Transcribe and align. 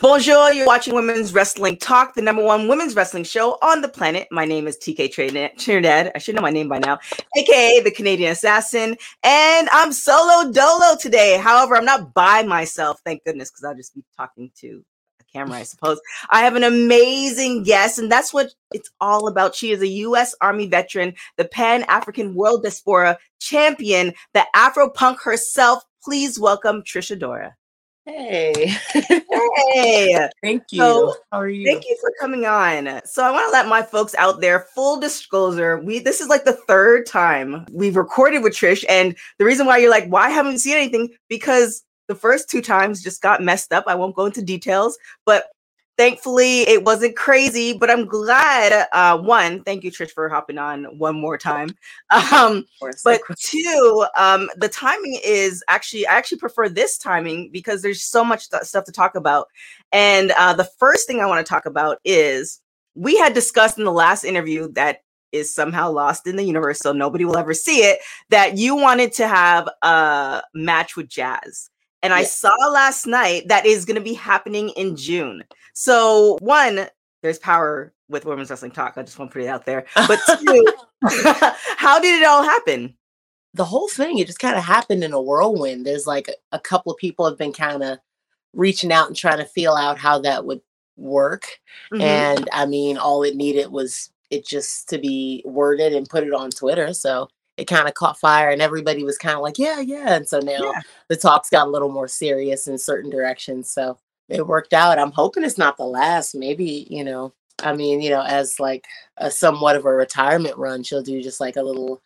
Bonjour, 0.00 0.52
you're 0.52 0.66
watching 0.66 0.94
Women's 0.94 1.32
Wrestling 1.32 1.76
Talk, 1.76 2.14
the 2.14 2.22
number 2.22 2.42
one 2.42 2.68
women's 2.68 2.94
wrestling 2.94 3.24
show 3.24 3.58
on 3.62 3.80
the 3.80 3.88
planet. 3.88 4.28
My 4.30 4.44
name 4.44 4.68
is 4.68 4.76
TK 4.76 5.10
Trinidad. 5.58 6.12
I 6.14 6.18
should 6.18 6.36
know 6.36 6.40
my 6.40 6.50
name 6.50 6.68
by 6.68 6.78
now, 6.78 7.00
aka 7.36 7.80
the 7.80 7.90
Canadian 7.90 8.30
Assassin. 8.30 8.96
And 9.24 9.68
I'm 9.72 9.92
solo 9.92 10.52
dolo 10.52 10.96
today. 11.00 11.36
However, 11.38 11.74
I'm 11.74 11.84
not 11.84 12.14
by 12.14 12.44
myself, 12.44 13.00
thank 13.04 13.24
goodness, 13.24 13.50
because 13.50 13.64
I'll 13.64 13.74
just 13.74 13.92
be 13.92 14.04
talking 14.16 14.52
to 14.60 14.84
a 15.20 15.24
camera, 15.32 15.58
I 15.58 15.64
suppose. 15.64 16.00
I 16.30 16.42
have 16.42 16.54
an 16.54 16.64
amazing 16.64 17.64
guest, 17.64 17.98
and 17.98 18.10
that's 18.10 18.32
what 18.32 18.52
it's 18.70 18.90
all 19.00 19.26
about. 19.26 19.56
She 19.56 19.72
is 19.72 19.82
a 19.82 19.88
U.S. 19.88 20.32
Army 20.40 20.68
veteran, 20.68 21.14
the 21.38 21.46
Pan 21.46 21.82
African 21.88 22.36
World 22.36 22.62
Diaspora 22.62 23.18
champion, 23.40 24.14
the 24.32 24.44
Afro 24.54 24.90
punk 24.90 25.20
herself. 25.22 25.82
Please 26.04 26.38
welcome 26.38 26.82
Trish 26.82 27.16
Adora. 27.16 27.54
Hey. 28.08 28.74
Hey. 29.74 30.28
thank 30.42 30.64
you. 30.70 30.78
So, 30.78 31.14
How 31.30 31.40
are 31.40 31.48
you? 31.48 31.70
Thank 31.70 31.84
you 31.86 31.96
for 32.00 32.10
coming 32.18 32.46
on. 32.46 33.02
So 33.04 33.22
I 33.22 33.30
want 33.30 33.48
to 33.48 33.52
let 33.52 33.68
my 33.68 33.82
folks 33.82 34.14
out 34.14 34.40
there 34.40 34.60
full 34.74 34.98
disclosure. 34.98 35.78
We 35.78 35.98
this 35.98 36.22
is 36.22 36.28
like 36.28 36.44
the 36.44 36.54
third 36.66 37.04
time 37.04 37.66
we've 37.70 37.96
recorded 37.96 38.42
with 38.42 38.54
Trish, 38.54 38.82
and 38.88 39.14
the 39.38 39.44
reason 39.44 39.66
why 39.66 39.76
you're 39.76 39.90
like, 39.90 40.08
why 40.08 40.30
haven't 40.30 40.52
we 40.52 40.58
seen 40.58 40.76
anything? 40.76 41.10
Because 41.28 41.84
the 42.08 42.14
first 42.14 42.48
two 42.48 42.62
times 42.62 43.02
just 43.02 43.20
got 43.20 43.42
messed 43.42 43.74
up. 43.74 43.84
I 43.86 43.94
won't 43.94 44.16
go 44.16 44.24
into 44.24 44.40
details, 44.40 44.96
but 45.26 45.44
thankfully 45.98 46.62
it 46.62 46.84
wasn't 46.84 47.16
crazy. 47.16 47.76
But 47.76 47.90
I'm 47.90 48.06
glad. 48.06 48.88
Uh, 48.92 49.18
one, 49.18 49.62
thank 49.64 49.84
you, 49.84 49.90
Trish, 49.90 50.12
for 50.12 50.28
hopping 50.30 50.56
on 50.56 50.84
one 50.96 51.20
more 51.20 51.36
time. 51.36 51.76
Um, 52.10 52.64
course, 52.80 53.02
but 53.02 53.20
two, 53.38 54.06
um, 54.16 54.48
the 54.56 54.68
timing 54.68 55.20
is 55.22 55.62
actually 55.68 56.06
I 56.06 56.14
actually 56.14 56.38
prefer 56.38 56.68
this 56.68 56.96
timing 56.96 57.50
because 57.52 57.82
there's 57.82 58.02
so 58.02 58.24
much 58.24 58.44
stu- 58.44 58.62
stuff 58.62 58.84
to 58.84 58.92
talk 58.92 59.14
about. 59.14 59.48
And 59.92 60.30
uh, 60.32 60.54
the 60.54 60.68
first 60.78 61.06
thing 61.06 61.20
I 61.20 61.26
want 61.26 61.44
to 61.44 61.48
talk 61.48 61.66
about 61.66 61.98
is 62.04 62.60
we 62.94 63.16
had 63.18 63.34
discussed 63.34 63.78
in 63.78 63.84
the 63.84 63.92
last 63.92 64.24
interview 64.24 64.72
that 64.72 64.98
is 65.32 65.54
somehow 65.54 65.90
lost 65.90 66.26
in 66.26 66.36
the 66.36 66.44
universe, 66.44 66.78
so 66.78 66.92
nobody 66.92 67.24
will 67.24 67.36
ever 67.36 67.52
see 67.54 67.80
it. 67.80 67.98
That 68.30 68.56
you 68.56 68.76
wanted 68.76 69.12
to 69.14 69.28
have 69.28 69.68
a 69.82 70.42
match 70.54 70.96
with 70.96 71.08
Jazz. 71.08 71.70
And 72.02 72.12
I 72.12 72.22
saw 72.22 72.54
last 72.70 73.06
night 73.06 73.48
that 73.48 73.66
is 73.66 73.84
going 73.84 73.96
to 73.96 74.00
be 74.00 74.14
happening 74.14 74.70
in 74.70 74.96
June. 74.96 75.42
So, 75.74 76.38
one, 76.40 76.86
there's 77.22 77.38
power 77.38 77.92
with 78.08 78.24
women's 78.24 78.50
wrestling 78.50 78.70
talk. 78.70 78.94
I 78.96 79.02
just 79.02 79.18
want 79.18 79.30
to 79.30 79.34
put 79.34 79.42
it 79.42 79.48
out 79.48 79.66
there. 79.66 79.84
But 79.94 80.20
two, 80.38 80.66
how 81.76 82.00
did 82.00 82.20
it 82.20 82.26
all 82.26 82.42
happen? 82.42 82.94
the 83.54 83.64
whole 83.64 83.88
thing, 83.88 84.18
it 84.18 84.26
just 84.26 84.38
kind 84.38 84.56
of 84.56 84.64
happened 84.64 85.02
in 85.02 85.12
a 85.12 85.20
whirlwind. 85.20 85.86
There's 85.86 86.06
like 86.06 86.28
a, 86.28 86.56
a 86.56 86.60
couple 86.60 86.92
of 86.92 86.98
people 86.98 87.24
have 87.26 87.38
been 87.38 87.52
kind 87.52 87.82
of 87.82 87.98
reaching 88.52 88.92
out 88.92 89.08
and 89.08 89.16
trying 89.16 89.38
to 89.38 89.44
feel 89.44 89.74
out 89.74 89.98
how 89.98 90.18
that 90.20 90.44
would 90.44 90.60
work. 90.96 91.46
Mhm. 91.92 92.00
And 92.00 92.48
I 92.52 92.66
mean, 92.66 92.98
all 92.98 93.22
it 93.22 93.36
needed 93.36 93.68
was 93.68 94.10
it 94.30 94.46
just 94.46 94.88
to 94.90 94.98
be 94.98 95.42
worded 95.46 95.92
and 95.92 96.08
put 96.08 96.24
it 96.24 96.32
on 96.32 96.50
Twitter. 96.50 96.92
So 96.92 97.28
it 97.58 97.66
kind 97.66 97.88
of 97.88 97.94
caught 97.94 98.18
fire 98.18 98.50
and 98.50 98.62
everybody 98.62 99.02
was 99.02 99.18
kind 99.18 99.34
of 99.34 99.42
like, 99.42 99.58
yeah, 99.58 99.80
yeah. 99.80 100.14
And 100.14 100.28
so 100.28 100.38
now 100.38 100.58
Yeah. 100.62 100.80
the 101.08 101.16
talks 101.16 101.50
got 101.50 101.66
a 101.66 101.70
little 101.70 101.90
more 101.90 102.06
serious 102.06 102.68
in 102.68 102.78
certain 102.78 103.10
directions. 103.10 103.68
So 103.70 103.98
it 104.28 104.46
worked 104.46 104.72
out. 104.72 104.98
I'm 104.98 105.10
hoping 105.10 105.42
it's 105.42 105.58
not 105.58 105.76
the 105.76 105.84
last. 105.84 106.36
Maybe, 106.36 106.86
you 106.88 107.02
know, 107.02 107.32
I 107.60 107.72
mean, 107.74 108.00
you 108.00 108.10
know, 108.10 108.22
as 108.22 108.60
like 108.60 108.84
a 109.16 109.28
somewhat 109.30 109.74
of 109.74 109.84
a 109.86 109.92
retirement 109.92 110.56
run, 110.56 110.84
she'll 110.84 111.02
do 111.02 111.20
just 111.20 111.40
like 111.40 111.56
a 111.56 111.62
little, 111.62 112.00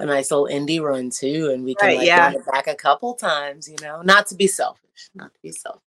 a 0.00 0.04
nice 0.04 0.32
little 0.32 0.48
indie 0.48 0.82
run 0.82 1.10
too. 1.10 1.50
And 1.54 1.62
we 1.64 1.76
can 1.76 1.86
Right, 1.90 1.98
like 1.98 2.06
yeah. 2.08 2.32
back 2.50 2.66
a 2.66 2.74
couple 2.74 3.14
times, 3.14 3.68
you 3.68 3.76
know, 3.80 4.02
not 4.02 4.26
to 4.26 4.34
be 4.34 4.48
selfish, 4.48 5.08
not 5.14 5.32
to 5.32 5.40
be 5.40 5.52
selfish. 5.52 5.82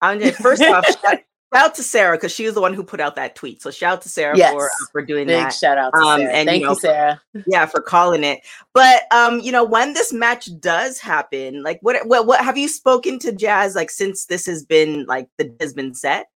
I'm 0.00 0.20
just, 0.20 0.40
first 0.40 0.62
off, 0.62 0.86
shout, 1.02 1.18
shout 1.52 1.64
out 1.64 1.74
to 1.76 1.82
Sarah 1.82 2.16
because 2.16 2.32
she 2.32 2.44
was 2.46 2.54
the 2.54 2.60
one 2.60 2.74
who 2.74 2.82
put 2.84 3.00
out 3.00 3.16
that 3.16 3.34
tweet. 3.34 3.62
So 3.62 3.70
shout 3.70 3.92
out 3.94 4.02
to 4.02 4.08
Sarah 4.08 4.36
Yes. 4.36 4.52
for 4.52 4.66
uh, 4.66 4.86
for 4.92 5.02
doing 5.02 5.26
Big 5.26 5.42
that. 5.42 5.52
shout 5.52 5.78
out 5.78 5.92
to 5.94 5.98
Um, 6.00 6.20
Sarah. 6.20 6.32
and, 6.32 6.48
Thank 6.48 6.60
you, 6.62 6.68
know, 6.68 6.74
Sarah. 6.74 7.20
Yeah, 7.46 7.66
for 7.66 7.80
calling 7.80 8.24
it. 8.24 8.40
But 8.72 9.02
um, 9.12 9.40
you 9.40 9.52
know, 9.52 9.64
when 9.64 9.92
this 9.94 10.12
match 10.12 10.48
does 10.60 10.98
happen, 11.00 11.62
like 11.62 11.78
what 11.82 12.06
what 12.06 12.26
what 12.26 12.44
have 12.44 12.56
you 12.56 12.68
spoken 12.68 13.18
to 13.20 13.32
Jazz 13.32 13.74
like 13.74 13.90
since 13.90 14.26
this 14.26 14.46
has 14.46 14.64
been 14.64 15.04
like 15.06 15.28
the 15.38 15.54
has 15.60 15.72
been 15.74 15.94
set? 15.94 16.28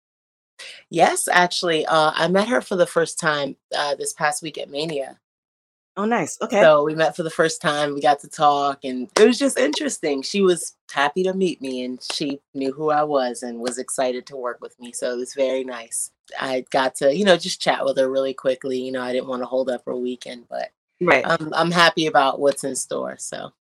Yes, 0.88 1.28
actually, 1.28 1.84
uh, 1.86 2.12
I 2.14 2.28
met 2.28 2.48
her 2.48 2.62
for 2.62 2.76
the 2.76 2.86
first 2.86 3.20
time 3.20 3.56
uh, 3.76 3.94
this 3.96 4.14
past 4.14 4.42
week 4.42 4.56
at 4.56 4.70
Mania. 4.70 5.18
Oh, 5.98 6.04
nice. 6.04 6.36
Okay. 6.42 6.60
So 6.60 6.84
we 6.84 6.94
met 6.94 7.16
for 7.16 7.22
the 7.22 7.30
first 7.30 7.62
time. 7.62 7.94
We 7.94 8.02
got 8.02 8.20
to 8.20 8.28
talk, 8.28 8.84
and 8.84 9.08
it 9.18 9.26
was 9.26 9.38
just 9.38 9.58
interesting. 9.58 10.20
She 10.20 10.42
was 10.42 10.76
happy 10.92 11.22
to 11.22 11.32
meet 11.32 11.62
me, 11.62 11.84
and 11.84 11.98
she 12.12 12.40
knew 12.52 12.72
who 12.72 12.90
I 12.90 13.02
was 13.02 13.42
and 13.42 13.60
was 13.60 13.78
excited 13.78 14.26
to 14.26 14.36
work 14.36 14.58
with 14.60 14.78
me. 14.78 14.92
So 14.92 15.10
it 15.12 15.16
was 15.16 15.32
very 15.32 15.64
nice. 15.64 16.10
I 16.38 16.64
got 16.70 16.96
to, 16.96 17.16
you 17.16 17.24
know, 17.24 17.36
just 17.38 17.62
chat 17.62 17.84
with 17.84 17.96
her 17.96 18.10
really 18.10 18.34
quickly. 18.34 18.78
You 18.78 18.92
know, 18.92 19.02
I 19.02 19.12
didn't 19.12 19.28
want 19.28 19.42
to 19.42 19.46
hold 19.46 19.70
up 19.70 19.84
her 19.86 19.96
weekend, 19.96 20.44
but 20.50 20.68
right. 21.00 21.24
I'm 21.26 21.54
I'm 21.54 21.70
happy 21.70 22.06
about 22.06 22.40
what's 22.40 22.64
in 22.64 22.76
store. 22.76 23.16
So 23.18 23.52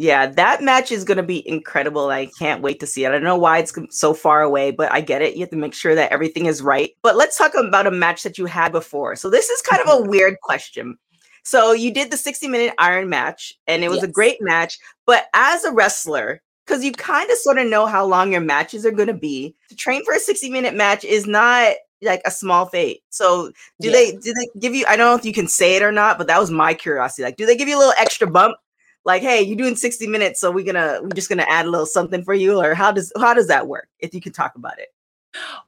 Yeah, 0.00 0.24
that 0.24 0.62
match 0.62 0.90
is 0.90 1.04
going 1.04 1.18
to 1.18 1.22
be 1.22 1.46
incredible. 1.46 2.08
I 2.08 2.24
can't 2.38 2.62
wait 2.62 2.80
to 2.80 2.86
see 2.86 3.04
it. 3.04 3.08
I 3.08 3.10
don't 3.10 3.22
know 3.22 3.36
why 3.36 3.58
it's 3.58 3.74
so 3.90 4.14
far 4.14 4.40
away, 4.40 4.70
but 4.70 4.90
I 4.90 5.02
get 5.02 5.20
it. 5.20 5.34
You 5.34 5.40
have 5.40 5.50
to 5.50 5.56
make 5.56 5.74
sure 5.74 5.94
that 5.94 6.10
everything 6.10 6.46
is 6.46 6.62
right. 6.62 6.92
But 7.02 7.16
let's 7.16 7.36
talk 7.36 7.52
about 7.54 7.86
a 7.86 7.90
match 7.90 8.22
that 8.22 8.38
you 8.38 8.46
had 8.46 8.72
before. 8.72 9.14
So 9.14 9.28
this 9.28 9.50
is 9.50 9.60
kind 9.60 9.82
of 9.82 9.88
a 9.88 10.00
mm-hmm. 10.00 10.08
weird 10.08 10.40
question. 10.40 10.96
So 11.42 11.72
you 11.72 11.92
did 11.92 12.10
the 12.10 12.16
60 12.16 12.48
minute 12.48 12.74
iron 12.78 13.08
match 13.08 13.54
and 13.66 13.82
it 13.82 13.88
was 13.88 14.02
a 14.02 14.08
great 14.08 14.38
match, 14.40 14.78
but 15.06 15.26
as 15.34 15.64
a 15.64 15.72
wrestler, 15.72 16.42
because 16.66 16.84
you 16.84 16.92
kind 16.92 17.30
of 17.30 17.36
sort 17.38 17.58
of 17.58 17.66
know 17.68 17.86
how 17.86 18.04
long 18.04 18.32
your 18.32 18.40
matches 18.40 18.86
are 18.86 18.90
going 18.90 19.08
to 19.08 19.14
be, 19.14 19.54
to 19.68 19.74
train 19.76 20.04
for 20.04 20.14
a 20.14 20.18
60 20.20 20.50
minute 20.50 20.74
match 20.74 21.04
is 21.04 21.26
not 21.26 21.74
like 22.02 22.22
a 22.24 22.30
small 22.30 22.66
fate. 22.66 23.02
So 23.10 23.52
do 23.80 23.88
Yeah. 23.88 23.92
they 23.92 24.12
do 24.12 24.32
they 24.32 24.48
give 24.60 24.74
you 24.74 24.84
I 24.88 24.96
don't 24.96 25.10
know 25.10 25.16
if 25.16 25.24
you 25.24 25.32
can 25.32 25.48
say 25.48 25.76
it 25.76 25.82
or 25.82 25.92
not, 25.92 26.18
but 26.18 26.26
that 26.28 26.38
was 26.40 26.50
my 26.50 26.74
curiosity. 26.74 27.22
Like 27.22 27.36
do 27.36 27.46
they 27.46 27.56
give 27.56 27.68
you 27.68 27.76
a 27.76 27.80
little 27.80 27.94
extra 27.98 28.26
bump 28.30 28.56
like 29.04 29.22
hey 29.22 29.40
you're 29.40 29.56
doing 29.56 29.76
60 29.76 30.06
minutes 30.06 30.40
so 30.40 30.50
we're 30.50 30.64
gonna 30.64 30.98
we're 31.02 31.08
just 31.08 31.30
gonna 31.30 31.46
add 31.48 31.64
a 31.64 31.70
little 31.70 31.86
something 31.86 32.22
for 32.22 32.34
you 32.34 32.60
or 32.60 32.74
how 32.74 32.92
does 32.92 33.10
how 33.18 33.32
does 33.32 33.46
that 33.48 33.66
work 33.66 33.88
if 34.00 34.12
you 34.12 34.20
can 34.20 34.30
talk 34.32 34.54
about 34.56 34.78
it 34.78 34.88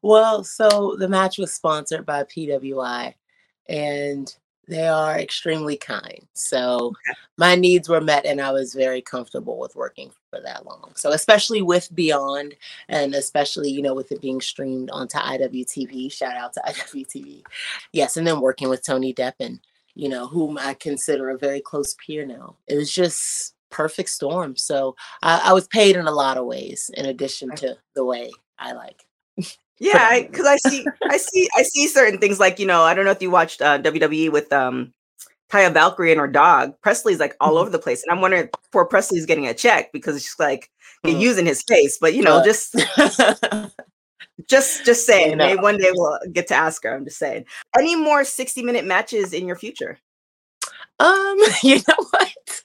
Well, 0.02 0.44
so 0.44 0.96
the 0.98 1.08
match 1.08 1.38
was 1.38 1.52
sponsored 1.52 2.04
by 2.04 2.24
PWI 2.24 3.14
and 3.68 4.34
they 4.68 4.86
are 4.86 5.18
extremely 5.18 5.76
kind. 5.76 6.26
So 6.34 6.92
my 7.36 7.54
needs 7.54 7.88
were 7.88 8.00
met 8.00 8.24
and 8.24 8.40
I 8.40 8.52
was 8.52 8.74
very 8.74 9.02
comfortable 9.02 9.58
with 9.58 9.74
working 9.74 10.10
for 10.30 10.40
that 10.40 10.64
long. 10.64 10.92
So 10.94 11.10
especially 11.12 11.62
with 11.62 11.94
Beyond 11.94 12.54
and 12.88 13.14
especially, 13.14 13.70
you 13.70 13.82
know, 13.82 13.94
with 13.94 14.12
it 14.12 14.20
being 14.20 14.40
streamed 14.40 14.90
onto 14.90 15.18
IWTV, 15.18 16.12
shout 16.12 16.36
out 16.36 16.52
to 16.54 16.60
IWTV. 16.66 17.42
Yes, 17.92 18.16
and 18.16 18.26
then 18.26 18.40
working 18.40 18.68
with 18.68 18.84
Tony 18.84 19.12
Deppen, 19.12 19.60
you 19.94 20.08
know, 20.08 20.26
whom 20.26 20.58
I 20.58 20.74
consider 20.74 21.30
a 21.30 21.38
very 21.38 21.60
close 21.60 21.94
peer 21.94 22.24
now. 22.24 22.56
It 22.68 22.76
was 22.76 22.92
just 22.92 23.54
perfect 23.70 24.10
storm. 24.10 24.56
So 24.56 24.94
I, 25.22 25.40
I 25.46 25.52
was 25.52 25.66
paid 25.68 25.96
in 25.96 26.06
a 26.06 26.12
lot 26.12 26.36
of 26.36 26.46
ways 26.46 26.90
in 26.94 27.06
addition 27.06 27.54
to 27.56 27.76
the 27.94 28.04
way 28.04 28.30
I 28.58 28.72
like. 28.72 29.04
yeah 29.82 30.20
because 30.20 30.46
I, 30.46 30.56
see 30.56 30.86
i 31.10 31.16
see 31.16 31.48
i 31.56 31.62
see 31.62 31.86
certain 31.88 32.18
things 32.18 32.38
like 32.38 32.58
you 32.58 32.66
know 32.66 32.82
i 32.82 32.94
don't 32.94 33.04
know 33.04 33.10
if 33.10 33.20
you 33.20 33.30
watched 33.30 33.60
uh, 33.60 33.78
wwe 33.80 34.30
with 34.30 34.52
um 34.52 34.92
Taya 35.50 35.70
Valkyrie 35.70 36.12
and 36.12 36.18
her 36.18 36.26
dog. 36.26 36.72
Presley's 36.80 37.20
like 37.20 37.36
all 37.38 37.56
Mhm. 37.56 37.60
over 37.60 37.68
the 37.70 37.78
place. 37.78 38.02
And 38.02 38.10
I'm 38.10 38.22
wondering 38.22 38.44
if 38.44 38.50
poor 38.72 38.86
Presley's 38.86 39.26
getting 39.26 39.46
a 39.46 39.52
check 39.52 39.92
because 39.92 40.16
it's 40.16 40.24
just 40.24 40.40
like 40.40 40.70
you're 41.04 41.14
Mhm. 41.14 41.20
using 41.20 41.44
his 41.44 41.62
face. 41.68 41.98
But 42.00 42.14
you 42.14 42.22
know, 42.22 42.36
Right. 42.36 42.44
just 42.46 42.72
just 44.48 44.82
just 44.86 45.04
saying. 45.04 45.36
Maybe 45.36 45.60
one 45.60 45.76
day 45.76 45.90
we'll 45.92 46.18
get 46.32 46.46
to 46.46 46.54
ask 46.54 46.82
her. 46.84 46.94
I'm 46.94 47.04
just 47.04 47.18
saying. 47.18 47.44
Any 47.78 47.94
more 47.96 48.24
60 48.24 48.62
minute 48.62 48.86
matches 48.86 49.34
in 49.34 49.46
your 49.46 49.56
future? 49.56 49.98
Um, 50.98 51.38
you 51.62 51.80
know 51.86 52.06
what? 52.12 52.62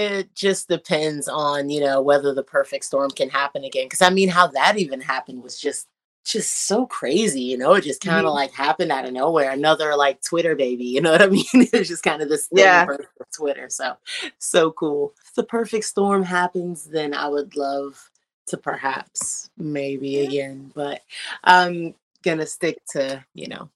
It 0.00 0.34
just 0.34 0.68
depends 0.68 1.28
on, 1.28 1.68
you 1.70 1.80
know, 1.80 2.00
whether 2.00 2.32
the 2.34 2.42
perfect 2.42 2.84
storm 2.86 3.10
can 3.10 3.28
happen 3.28 3.64
again. 3.64 3.88
Cause 3.88 4.02
I 4.02 4.10
mean, 4.10 4.28
how 4.28 4.46
that 4.48 4.78
even 4.78 5.00
happened 5.00 5.42
was 5.42 5.58
just 5.60 5.88
just 6.24 6.66
so 6.66 6.86
crazy, 6.86 7.40
you 7.40 7.56
know, 7.56 7.72
it 7.74 7.82
just 7.82 8.02
kind 8.02 8.26
of 8.26 8.32
Mhm. 8.32 8.34
like 8.34 8.52
happened 8.52 8.92
out 8.92 9.06
of 9.06 9.12
nowhere. 9.12 9.50
Another 9.50 9.96
like 9.96 10.22
Twitter 10.22 10.54
baby, 10.54 10.84
you 10.84 11.00
know 11.00 11.12
what 11.12 11.22
I 11.22 11.26
mean? 11.28 11.44
it's 11.54 11.88
just 11.88 12.02
kind 12.02 12.22
of 12.22 12.28
this 12.28 12.46
thing 12.48 12.58
Yeah. 12.64 12.86
Twitter. 13.34 13.68
So 13.70 13.96
so 14.38 14.72
cool. 14.72 15.14
If 15.26 15.34
the 15.34 15.44
perfect 15.44 15.84
storm 15.86 16.22
happens, 16.22 16.84
then 16.84 17.14
I 17.14 17.26
would 17.28 17.56
love 17.56 18.10
to 18.48 18.56
perhaps 18.58 19.50
maybe 19.56 20.20
again. 20.20 20.70
But 20.74 21.02
I'm 21.44 21.94
gonna 22.22 22.46
stick 22.46 22.78
to, 22.90 23.24
you 23.34 23.48
know, 23.48 23.70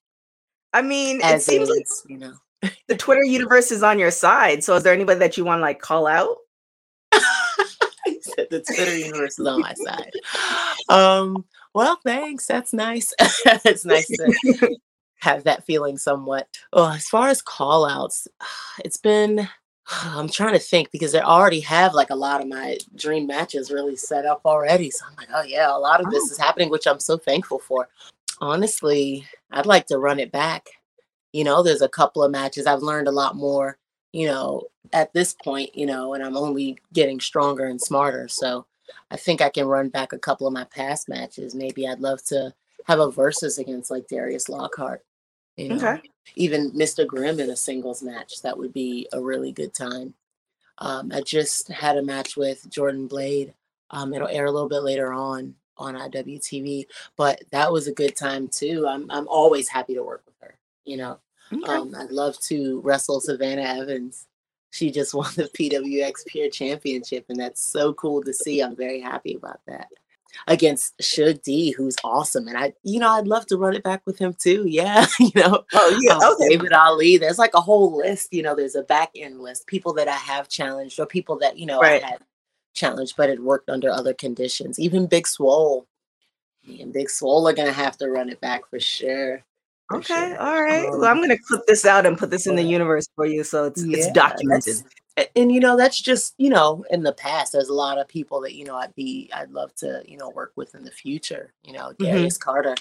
I 0.72 0.82
mean, 0.82 1.20
it 1.22 1.42
seems 1.42 1.68
like 1.70 1.86
you 2.08 2.18
know. 2.18 2.34
the 2.88 2.96
Twitter 2.96 3.25
universe 3.25 3.70
is 3.70 3.82
on 3.82 3.99
your 3.99 4.11
side. 4.11 4.64
So 4.64 4.75
is 4.75 4.82
there 4.82 4.93
anybody 4.93 5.19
that 5.20 5.37
you 5.37 5.44
want 5.44 5.58
to 5.58 5.62
like 5.62 5.81
call 5.81 6.06
out? 6.06 6.37
The 8.50 8.61
Twitter 8.61 8.96
universe 8.96 9.38
is 9.38 9.46
on 9.46 9.61
my 9.61 9.75
side. 9.75 10.12
Um, 10.88 11.44
well, 11.72 11.99
thanks. 12.05 12.46
That's 12.46 12.72
nice. 12.72 13.12
it's 13.20 13.84
nice 13.84 14.06
to 14.08 14.76
have 15.20 15.44
that 15.44 15.64
feeling 15.64 15.99
somewhat. 15.99 16.49
Oh, 16.72 16.93
as 16.93 17.08
far 17.08 17.28
as 17.28 17.43
call 17.43 17.87
outs, 17.87 18.28
it's 18.84 18.96
been 18.96 19.49
I'm 20.02 20.28
trying 20.28 20.55
to 20.55 20.58
think 20.58 20.90
because 20.90 21.12
they 21.12 21.20
already 21.20 21.60
have 21.60 21.94
like 21.94 22.10
a 22.10 22.17
lot 22.17 22.40
of 22.40 22.49
my 22.49 22.78
dream 22.94 23.26
matches 23.26 23.70
really 23.70 23.96
set 23.96 24.26
up 24.26 24.43
already. 24.44 24.90
So 24.90 25.05
I'm 25.08 25.17
like, 25.17 25.28
oh 25.34 25.43
yeah, 25.43 25.75
a 25.75 25.78
lot 25.78 26.00
of 26.00 26.10
this 26.10 26.25
oh. 26.28 26.32
is 26.32 26.38
happening, 26.38 26.70
which 26.70 26.87
I'm 26.87 27.00
so 27.00 27.17
thankful 27.17 27.58
for. 27.58 27.88
Honestly, 28.40 29.26
I'd 29.50 29.67
like 29.67 29.87
to 29.87 29.99
run 29.99 30.19
it 30.19 30.32
back. 30.32 30.69
You 31.34 31.42
know, 31.42 31.62
there's 31.62 31.82
a 31.82 31.88
couple 31.88 32.22
of 32.22 32.31
matches 32.31 32.66
I've 32.66 32.82
learned 32.82 33.08
a 33.08 33.12
lot 33.12 33.34
more, 33.34 33.76
you 34.12 34.26
know, 34.26 34.62
at 34.92 35.12
this 35.12 35.34
point, 35.34 35.75
you 35.75 35.84
know, 35.84 36.14
and 36.14 36.22
I'm 36.22 36.36
only 36.36 36.78
getting 36.92 37.19
stronger 37.19 37.66
and 37.66 37.81
smarter. 37.81 38.28
So 38.28 38.66
I 39.10 39.16
think 39.16 39.40
I 39.40 39.48
can 39.48 39.66
run 39.66 39.88
back 39.88 40.12
a 40.12 40.19
couple 40.19 40.46
of 40.46 40.52
my 40.52 40.64
past 40.64 41.08
matches. 41.08 41.54
Maybe 41.54 41.88
I'd 41.88 41.98
love 41.98 42.22
to 42.26 42.54
have 42.84 43.00
a 43.00 43.10
versus 43.10 43.58
against 43.58 43.90
like 43.90 44.06
Darius 44.06 44.48
Lockhart. 44.48 45.04
You 45.56 45.70
know, 45.70 45.76
okay. 45.76 46.02
even 46.36 46.72
Mr. 46.72 47.06
Grimm 47.06 47.40
in 47.40 47.50
a 47.50 47.56
singles 47.56 48.02
match. 48.02 48.42
That 48.42 48.56
would 48.56 48.72
be 48.72 49.08
a 49.12 49.20
really 49.20 49.52
good 49.52 49.75
time. 49.75 50.14
Um, 50.78 51.12
I 51.12 51.20
just 51.20 51.69
had 51.69 51.96
a 51.96 52.02
match 52.02 52.36
with 52.36 52.69
Jordan 52.69 53.06
Blade. 53.06 53.54
Um, 53.90 54.12
it'll 54.12 54.28
air 54.28 54.46
a 54.46 54.50
little 54.52 54.69
bit 54.69 54.82
later 54.82 55.12
on 55.12 55.54
on 55.76 55.94
IWTV, 55.94 56.86
but 57.16 57.42
that 57.50 57.72
was 57.72 57.88
a 57.88 57.92
good 57.92 58.16
time 58.16 58.48
too. 58.48 58.86
I'm 58.88 59.10
I'm 59.10 59.28
always 59.28 59.69
happy 59.69 59.94
to 59.94 60.02
work 60.02 60.22
with 60.26 60.34
her. 60.40 60.56
You 60.84 60.96
know, 60.96 61.19
okay. 61.52 61.73
um, 61.73 61.94
I'd 61.96 62.11
love 62.11 62.38
to 62.43 62.81
wrestle 62.81 63.20
Savannah 63.20 63.62
Evans. 63.62 64.26
She 64.70 64.91
just 64.91 65.14
won 65.14 65.32
the 65.37 65.44
PWX 65.44 66.26
Pure 66.26 66.50
Championship, 66.50 67.26
and 67.29 67.38
that's 67.38 67.62
so 67.62 67.94
cool 67.94 68.23
to 68.23 68.32
see. 68.32 68.61
I'm 68.61 68.76
very 68.76 69.00
happy 69.00 69.35
about 69.35 69.61
that 69.67 69.88
against 70.46 70.96
Suge 70.99 71.43
D, 71.43 71.70
who's 71.70 71.96
awesome. 72.05 72.49
And 72.49 72.56
I, 72.56 72.73
you 72.82 72.99
know, 72.99 73.11
I'd 73.11 73.26
love 73.26 73.46
to 73.46 73.56
run 73.56 73.75
it 73.75 73.82
back 73.82 74.02
with 74.06 74.19
him 74.19 74.35
too. 74.35 74.64
Yeah. 74.75 75.06
you 75.20 75.31
know, 75.37 75.64
oh, 75.73 75.99
yeah. 76.00 76.17
Um, 76.17 76.35
okay. 76.35 76.49
David 76.49 76.73
Ali. 76.73 77.17
There's 77.17 77.38
like 77.38 77.55
a 77.55 77.61
whole 77.61 77.96
list, 77.96 78.32
you 78.32 78.43
know, 78.43 78.56
there's 78.56 78.75
a 78.75 78.82
back 78.82 79.11
end 79.14 79.41
list, 79.41 79.69
people 79.69 79.93
that 79.94 80.08
I 80.08 80.17
have 80.17 80.49
challenged 80.49 80.99
or 80.99 81.06
people 81.06 81.38
that, 81.38 81.58
you 81.58 81.67
know, 81.67 81.79
right. 81.79 82.02
I 82.02 82.06
had 82.06 82.20
challenged, 82.75 83.14
but 83.17 83.31
it 83.31 83.41
worked 83.41 83.70
under 83.70 83.91
other 83.91 84.12
conditions. 84.12 84.81
Even 84.81 85.06
Big 85.06 85.29
Swole. 85.29 85.87
Me 86.67 86.82
and 86.82 86.93
Big 86.93 87.08
Swole 87.08 87.46
are 87.46 87.52
gonna 87.52 87.73
have 87.73 87.96
to 87.99 88.08
run 88.08 88.31
it 88.31 88.41
back 88.41 88.69
for 88.69 88.81
sure. 88.81 89.44
Okay, 89.96 90.29
sure. 90.29 90.41
all 90.41 90.62
right. 90.62 90.87
Um, 90.87 91.00
well, 91.00 91.11
I'm 91.11 91.20
gonna 91.20 91.38
clip 91.38 91.62
this 91.67 91.85
out 91.85 92.06
and 92.06 92.19
put 92.19 92.31
this 92.31 92.46
in 92.46 92.56
the 92.56 92.62
universe 92.62 93.08
for 93.14 93.26
you, 93.26 93.44
so 93.44 93.64
it's 93.64 93.85
yeah, 93.85 93.99
it's 93.99 94.12
documented 94.12 94.82
and 95.37 95.52
you 95.52 95.61
know 95.61 95.76
that's 95.76 96.00
just 96.00 96.35
you 96.38 96.50
know 96.50 96.85
in 96.91 97.02
the 97.02 97.12
past 97.12 97.52
there's 97.52 97.69
a 97.69 97.75
lot 97.75 97.99
of 97.99 98.08
people 98.08 98.41
that 98.41 98.55
you 98.55 98.64
know 98.64 98.76
i'd 98.76 98.94
be 98.94 99.31
i'd 99.35 99.50
love 99.50 99.75
to 99.75 100.02
you 100.06 100.17
know 100.17 100.31
work 100.31 100.52
with 100.56 100.75
in 100.75 100.85
the 100.85 100.91
future 100.91 101.52
you 101.62 101.73
know 101.73 101.91
mm-hmm. 101.91 102.05
darius 102.05 102.37
carter 102.37 102.75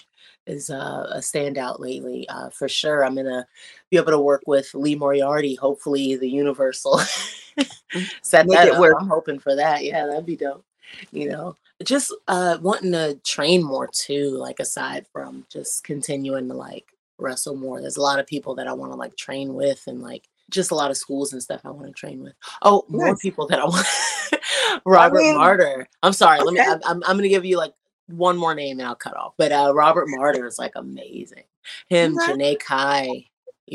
is 0.48 0.69
uh, 0.69 1.07
a 1.12 1.18
standout 1.19 1.80
lately 1.80 2.27
uh, 2.30 2.50
for 2.50 2.68
sure 2.68 3.06
i'm 3.06 3.15
gonna 3.15 3.45
be 3.92 3.98
able 3.98 4.12
to 4.12 4.19
work 4.19 4.42
with 4.48 4.74
lee 4.74 4.95
moriarty 4.95 5.56
hopefully 5.56 6.15
the 6.15 6.30
universal 6.30 6.94
mm, 6.98 8.12
set 8.21 8.48
Make 8.48 8.57
that 8.57 8.69
up. 8.69 8.80
Work. 8.80 8.98
i'm 9.00 9.07
hoping 9.07 9.39
for 9.39 9.56
that 9.56 9.83
yeah 9.83 10.06
that'd 10.07 10.25
be 10.25 10.36
dope 10.36 10.65
you 11.12 11.30
know 11.30 11.56
just 11.83 12.13
uh 12.27 12.57
wanting 12.62 12.92
to 12.94 13.19
train 13.24 13.63
more 13.63 13.88
too 13.88 14.31
like 14.31 14.60
aside 14.60 15.06
from 15.12 15.45
just 15.50 15.83
continuing 15.83 16.48
to 16.48 16.54
like 16.54 16.92
wrestle 17.23 17.55
more 17.55 17.81
there's 17.81 17.97
a 17.97 18.01
lot 18.01 18.19
of 18.19 18.27
people 18.27 18.53
that 18.53 18.67
i 18.67 18.73
want 18.73 18.91
to 18.91 18.97
like 18.97 19.15
train 19.15 19.53
with 19.53 19.83
and 19.87 20.01
like 20.01 20.27
just 20.49 20.71
a 20.71 20.75
lot 20.75 20.91
of 20.91 20.97
schools 20.97 21.33
and 21.33 21.41
stuff 21.41 21.61
I 21.65 21.71
want 21.71 21.87
to 21.87 21.93
train 21.93 22.21
with. 22.21 22.33
Oh, 22.61 22.85
more 22.87 23.15
people 23.17 23.47
that 23.47 23.59
I 23.59 23.65
want. 23.65 23.87
Robert 24.85 25.19
I 25.19 25.23
mean, 25.23 25.35
Martyr. 25.35 25.87
I'm 26.01 26.13
sorry. 26.13 26.39
Okay. 26.39 26.45
Let 26.45 26.53
me. 26.53 26.61
I'm, 26.61 26.79
I'm, 26.85 27.03
I'm 27.03 27.17
going 27.17 27.23
to 27.23 27.29
give 27.29 27.45
you 27.45 27.57
like 27.57 27.73
one 28.07 28.37
more 28.37 28.53
name 28.53 28.79
and 28.79 28.87
I'll 28.87 28.95
cut 28.95 29.17
off. 29.17 29.33
But 29.37 29.51
uh, 29.51 29.73
Robert 29.73 30.07
Martyr 30.07 30.45
is 30.45 30.59
like 30.59 30.73
amazing. 30.75 31.43
Him, 31.89 32.17
okay. 32.17 32.31
Janai 32.31 32.59
Kai. 32.59 33.25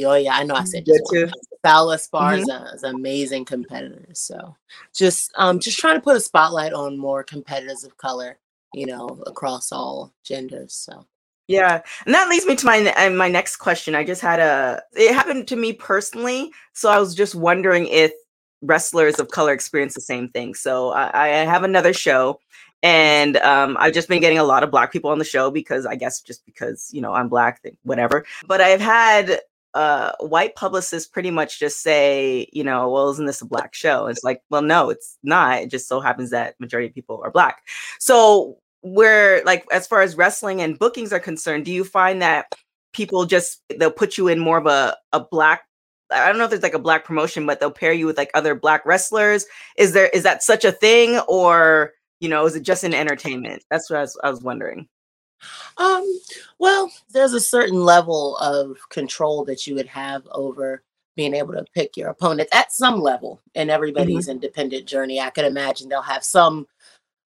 Oh 0.04 0.14
yeah, 0.14 0.34
I 0.34 0.44
know 0.44 0.54
I 0.54 0.64
said 0.64 0.84
before. 0.84 1.30
Fowler 1.62 1.96
Esparza 1.96 2.44
mm-hmm. 2.44 2.76
is 2.76 2.84
amazing 2.84 3.44
competitors. 3.44 4.20
So 4.20 4.54
just 4.94 5.32
um 5.36 5.58
just 5.58 5.78
trying 5.78 5.96
to 5.96 6.00
put 6.00 6.16
a 6.16 6.20
spotlight 6.20 6.72
on 6.72 6.98
more 6.98 7.24
competitors 7.24 7.82
of 7.82 7.96
color, 7.96 8.38
you 8.74 8.86
know, 8.86 9.20
across 9.26 9.72
all 9.72 10.12
genders. 10.22 10.74
So 10.74 11.06
yeah, 11.48 11.80
and 12.04 12.14
that 12.14 12.28
leads 12.28 12.46
me 12.46 12.54
to 12.56 12.66
my 12.66 12.92
uh, 12.92 13.10
my 13.10 13.28
next 13.28 13.56
question. 13.56 13.94
I 13.94 14.04
just 14.04 14.20
had 14.20 14.38
a 14.38 14.82
it 14.92 15.14
happened 15.14 15.48
to 15.48 15.56
me 15.56 15.72
personally, 15.72 16.52
so 16.74 16.90
I 16.90 16.98
was 16.98 17.14
just 17.14 17.34
wondering 17.34 17.86
if 17.86 18.12
wrestlers 18.60 19.18
of 19.18 19.30
color 19.30 19.52
experience 19.54 19.94
the 19.94 20.00
same 20.02 20.28
thing. 20.28 20.54
So 20.54 20.90
I, 20.90 21.24
I 21.24 21.28
have 21.28 21.64
another 21.64 21.94
show, 21.94 22.38
and 22.82 23.38
um, 23.38 23.78
I've 23.80 23.94
just 23.94 24.08
been 24.08 24.20
getting 24.20 24.38
a 24.38 24.44
lot 24.44 24.62
of 24.62 24.70
black 24.70 24.92
people 24.92 25.10
on 25.10 25.18
the 25.18 25.24
show 25.24 25.50
because 25.50 25.86
I 25.86 25.96
guess 25.96 26.20
just 26.20 26.44
because 26.44 26.90
you 26.92 27.00
know 27.00 27.14
I'm 27.14 27.30
black, 27.30 27.62
whatever. 27.82 28.26
But 28.46 28.60
I've 28.60 28.82
had 28.82 29.40
uh, 29.72 30.12
white 30.20 30.54
publicists 30.54 31.08
pretty 31.08 31.30
much 31.30 31.58
just 31.58 31.82
say, 31.82 32.46
you 32.52 32.62
know, 32.64 32.90
well, 32.90 33.08
isn't 33.10 33.26
this 33.26 33.40
a 33.40 33.46
black 33.46 33.74
show? 33.74 34.06
It's 34.06 34.24
like, 34.24 34.42
well, 34.50 34.62
no, 34.62 34.90
it's 34.90 35.16
not. 35.22 35.62
It 35.62 35.70
just 35.70 35.88
so 35.88 36.00
happens 36.00 36.28
that 36.30 36.60
majority 36.60 36.88
of 36.88 36.94
people 36.94 37.22
are 37.24 37.30
black. 37.30 37.62
So 38.00 38.58
where 38.94 39.42
like 39.44 39.64
as 39.72 39.86
far 39.86 40.00
as 40.00 40.16
wrestling 40.16 40.60
and 40.60 40.78
bookings 40.78 41.12
are 41.12 41.20
concerned 41.20 41.64
do 41.64 41.72
you 41.72 41.84
find 41.84 42.22
that 42.22 42.46
people 42.92 43.24
just 43.24 43.62
they'll 43.78 43.90
put 43.90 44.18
you 44.18 44.28
in 44.28 44.38
more 44.38 44.58
of 44.58 44.66
a, 44.66 44.96
a 45.12 45.20
black 45.20 45.62
i 46.10 46.26
don't 46.26 46.38
know 46.38 46.44
if 46.44 46.50
there's 46.50 46.62
like 46.62 46.74
a 46.74 46.78
black 46.78 47.04
promotion 47.04 47.46
but 47.46 47.60
they'll 47.60 47.70
pair 47.70 47.92
you 47.92 48.06
with 48.06 48.16
like 48.16 48.30
other 48.34 48.54
black 48.54 48.84
wrestlers? 48.86 49.46
Is 49.76 49.92
there 49.92 50.08
is 50.08 50.22
that 50.22 50.42
such 50.42 50.64
a 50.64 50.72
thing? 50.72 51.18
Or 51.28 51.92
you 52.20 52.28
know 52.28 52.46
is 52.46 52.56
it 52.56 52.62
just 52.62 52.84
in 52.84 52.94
entertainment? 52.94 53.62
That's 53.70 53.90
what 53.90 53.98
i 53.98 54.02
was, 54.02 54.18
I 54.24 54.30
was 54.30 54.42
wondering. 54.42 54.88
Um 55.76 56.20
well 56.58 56.90
there's 57.12 57.34
a 57.34 57.40
certain 57.40 57.84
level 57.84 58.36
of 58.38 58.76
control 58.88 59.44
that 59.44 59.66
you 59.66 59.74
would 59.74 59.86
have 59.86 60.26
over 60.32 60.82
being 61.14 61.34
able 61.34 61.52
to 61.52 61.64
pick 61.74 61.96
your 61.96 62.10
opponent 62.10 62.48
at 62.52 62.72
some 62.72 63.00
level 63.00 63.40
in 63.54 63.70
everybody's 63.70 64.26
mm-hmm. 64.26 64.32
independent 64.32 64.86
journey. 64.86 65.20
I 65.20 65.30
could 65.30 65.44
imagine 65.44 65.88
they'll 65.88 66.00
have 66.00 66.22
some 66.22 66.66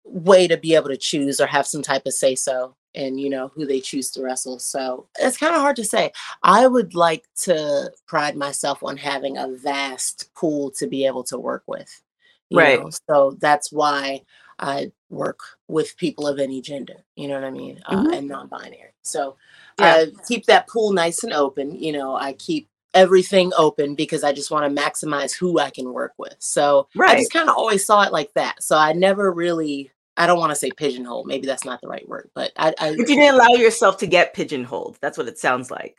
way 0.04 0.48
to 0.48 0.58
be 0.58 0.76
able 0.76 0.90
to 0.90 0.98
choose 0.98 1.40
or 1.40 1.48
have 1.48 1.68
some 1.68 1.82
type 1.82 2.06
of 2.06 2.14
say 2.14 2.36
so 2.36 2.76
and 2.96 3.20
you 3.20 3.30
know 3.30 3.50
who 3.50 3.66
they 3.66 3.80
choose 3.80 4.12
to 4.12 4.22
wrestle 4.22 4.60
so 4.60 5.08
it's 5.20 5.38
kind 5.38 5.56
of 5.56 5.62
hard 5.62 5.76
to 5.76 5.84
say 5.84 6.12
i 6.44 6.68
would 6.68 6.94
like 6.94 7.26
to 7.36 7.90
pride 8.06 8.36
myself 8.36 8.84
on 8.84 8.98
having 8.98 9.38
a 9.38 9.48
vast 9.48 10.30
pool 10.36 10.72
to 10.72 10.88
be 10.88 11.06
able 11.06 11.24
to 11.24 11.40
work 11.40 11.64
with 11.68 12.04
right 12.52 12.80
know? 12.80 12.90
so 13.10 13.38
that's 13.40 13.72
why 13.72 14.22
i 14.60 14.92
work 15.10 15.40
with 15.68 15.98
people 15.98 16.28
of 16.28 16.40
any 16.40 16.62
gender 16.62 17.04
you 17.16 17.28
know 17.28 17.36
what 17.36 17.44
i 17.44 17.52
mean 17.52 17.80
uh, 17.86 17.96
mm-hmm. 17.96 18.14
and 18.14 18.28
non-binary 18.28 18.94
so 19.02 19.36
yeah. 19.80 20.06
i 20.06 20.08
keep 20.28 20.46
that 20.46 20.68
pool 20.68 20.92
nice 20.92 21.24
and 21.24 21.34
open 21.34 21.76
you 21.76 21.92
know 21.92 22.16
i 22.16 22.34
keep 22.34 22.68
everything 22.94 23.52
open 23.58 23.96
because 23.96 24.24
I 24.24 24.34
just 24.34 24.52
want 24.52 24.74
to 24.74 24.82
maximize 24.82 25.36
who 25.36 25.60
I 25.60 25.70
can 25.70 25.94
work 25.94 26.14
with. 26.18 26.36
So 26.40 26.88
right. 26.96 27.16
I 27.16 27.20
just 27.20 27.34
kind 27.34 27.50
of 27.50 27.56
always 27.56 27.86
saw 27.86 28.04
it 28.04 28.12
like 28.12 28.32
that. 28.36 28.62
So 28.62 28.78
I 28.78 28.94
never 28.94 29.32
really 29.32 29.92
I 30.18 30.28
don't 30.28 30.40
want 30.40 30.52
to 30.52 30.56
say 30.56 30.72
pigeonhole. 30.72 31.24
Maybe 31.24 31.48
that's 31.48 31.66
not 31.66 31.82
the 31.82 31.88
right 31.88 32.08
word, 32.08 32.30
but 32.34 32.52
I, 32.58 32.74
I 32.80 32.90
If 32.90 32.98
you 32.98 33.06
didn't 33.06 33.36
allow 33.36 33.50
yourself 33.56 33.98
to 33.98 34.08
get 34.08 34.34
pigeonholed, 34.34 34.98
that's 35.02 35.18
what 35.18 35.28
it 35.28 35.40
sounds 35.40 35.72
like. 35.72 35.98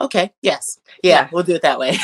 Okay. 0.00 0.32
Yes. 0.42 0.78
Yeah, 1.02 1.22
yeah. 1.22 1.28
we'll 1.32 1.42
do 1.42 1.54
it 1.54 1.62
that 1.62 1.78
way. 1.78 1.98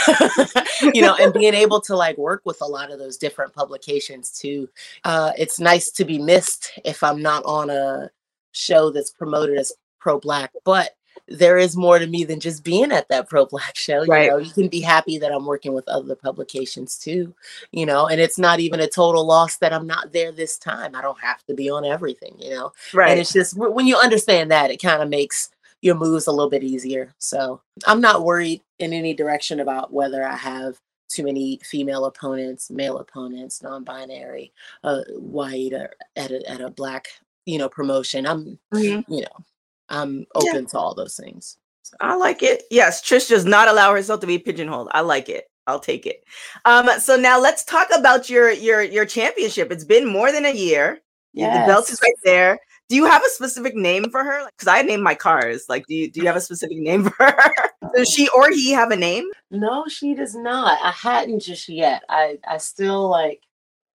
you 0.94 1.02
know, 1.02 1.14
and 1.20 1.32
being 1.32 1.54
able 1.54 1.80
to 1.82 1.96
like 1.96 2.18
work 2.18 2.42
with 2.44 2.60
a 2.60 2.66
lot 2.66 2.90
of 2.90 2.98
those 2.98 3.16
different 3.16 3.54
publications 3.54 4.30
too. 4.30 4.68
Uh, 5.04 5.32
it's 5.38 5.60
nice 5.60 5.90
to 5.92 6.04
be 6.04 6.18
missed 6.18 6.72
if 6.84 7.02
I'm 7.02 7.22
not 7.22 7.44
on 7.44 7.70
a 7.70 8.10
show 8.52 8.90
that's 8.90 9.10
promoted 9.10 9.58
as 9.58 9.72
pro 10.00 10.18
black, 10.18 10.50
but 10.64 10.90
there 11.28 11.56
is 11.56 11.76
more 11.76 11.98
to 11.98 12.06
me 12.06 12.24
than 12.24 12.40
just 12.40 12.64
being 12.64 12.92
at 12.92 13.08
that 13.08 13.28
pro 13.28 13.46
black 13.46 13.76
show. 13.76 14.04
Right. 14.04 14.24
You 14.24 14.30
know, 14.30 14.36
you 14.38 14.50
can 14.50 14.68
be 14.68 14.80
happy 14.80 15.18
that 15.18 15.32
I'm 15.32 15.46
working 15.46 15.72
with 15.72 15.88
other 15.88 16.14
publications 16.14 16.98
too, 16.98 17.34
you 17.72 17.86
know, 17.86 18.06
and 18.06 18.20
it's 18.20 18.38
not 18.38 18.60
even 18.60 18.80
a 18.80 18.88
total 18.88 19.26
loss 19.26 19.56
that 19.58 19.72
I'm 19.72 19.86
not 19.86 20.12
there 20.12 20.32
this 20.32 20.58
time. 20.58 20.94
I 20.94 21.02
don't 21.02 21.20
have 21.20 21.44
to 21.46 21.54
be 21.54 21.70
on 21.70 21.84
everything, 21.84 22.36
you 22.38 22.50
know. 22.50 22.72
Right. 22.92 23.12
And 23.12 23.20
it's 23.20 23.32
just 23.32 23.56
when 23.56 23.86
you 23.86 23.96
understand 23.96 24.50
that, 24.50 24.70
it 24.70 24.82
kind 24.82 25.02
of 25.02 25.08
makes 25.08 25.50
your 25.80 25.94
moves 25.94 26.26
a 26.26 26.32
little 26.32 26.50
bit 26.50 26.64
easier. 26.64 27.14
So 27.18 27.60
I'm 27.86 28.00
not 28.00 28.24
worried 28.24 28.62
in 28.78 28.92
any 28.92 29.14
direction 29.14 29.60
about 29.60 29.92
whether 29.92 30.24
I 30.24 30.36
have 30.36 30.78
too 31.08 31.24
many 31.24 31.60
female 31.62 32.06
opponents, 32.06 32.70
male 32.70 32.98
opponents, 32.98 33.62
non-binary, 33.62 34.52
uh, 34.82 35.02
white, 35.10 35.72
or 35.72 35.92
at 36.16 36.30
a, 36.30 36.50
at 36.50 36.60
a 36.60 36.70
black, 36.70 37.08
you 37.46 37.58
know, 37.58 37.68
promotion. 37.68 38.26
I'm, 38.26 38.58
mm-hmm. 38.72 39.12
you 39.12 39.20
know, 39.22 39.44
I'm 39.88 40.26
open 40.34 40.62
yeah. 40.62 40.68
to 40.68 40.78
all 40.78 40.94
those 40.94 41.16
things. 41.16 41.58
So. 41.82 41.96
I 42.00 42.16
like 42.16 42.42
it. 42.42 42.64
Yes, 42.70 43.02
Trish 43.02 43.28
does 43.28 43.44
not 43.44 43.68
allow 43.68 43.92
herself 43.94 44.20
to 44.20 44.26
be 44.26 44.38
pigeonholed. 44.38 44.88
I 44.92 45.02
like 45.02 45.28
it. 45.28 45.44
I'll 45.66 45.80
take 45.80 46.06
it. 46.06 46.24
Um, 46.64 46.88
so 46.98 47.16
now 47.16 47.40
let's 47.40 47.64
talk 47.64 47.88
about 47.94 48.28
your 48.28 48.50
your 48.50 48.82
your 48.82 49.06
championship. 49.06 49.70
It's 49.70 49.84
been 49.84 50.06
more 50.06 50.32
than 50.32 50.44
a 50.44 50.54
year. 50.54 51.00
Yes. 51.32 51.66
The 51.66 51.72
belt 51.72 51.90
is 51.90 52.00
right 52.02 52.14
there. 52.22 52.58
Do 52.88 52.96
you 52.96 53.06
have 53.06 53.22
a 53.24 53.30
specific 53.30 53.74
name 53.74 54.10
for 54.10 54.22
her? 54.22 54.46
Because 54.46 54.68
I 54.68 54.82
named 54.82 55.02
my 55.02 55.14
cars. 55.14 55.66
Like, 55.68 55.86
do 55.86 55.94
you 55.94 56.10
do 56.10 56.20
you 56.20 56.26
have 56.26 56.36
a 56.36 56.40
specific 56.40 56.78
name 56.78 57.04
for 57.10 57.24
her? 57.24 57.70
Does 57.94 58.08
she 58.08 58.28
or 58.28 58.50
he 58.50 58.72
have 58.72 58.90
a 58.90 58.96
name? 58.96 59.24
No, 59.50 59.84
she 59.88 60.14
does 60.14 60.34
not. 60.34 60.78
I 60.82 60.90
hadn't 60.90 61.40
just 61.40 61.68
yet. 61.68 62.02
I 62.08 62.38
I 62.46 62.58
still 62.58 63.08
like 63.08 63.40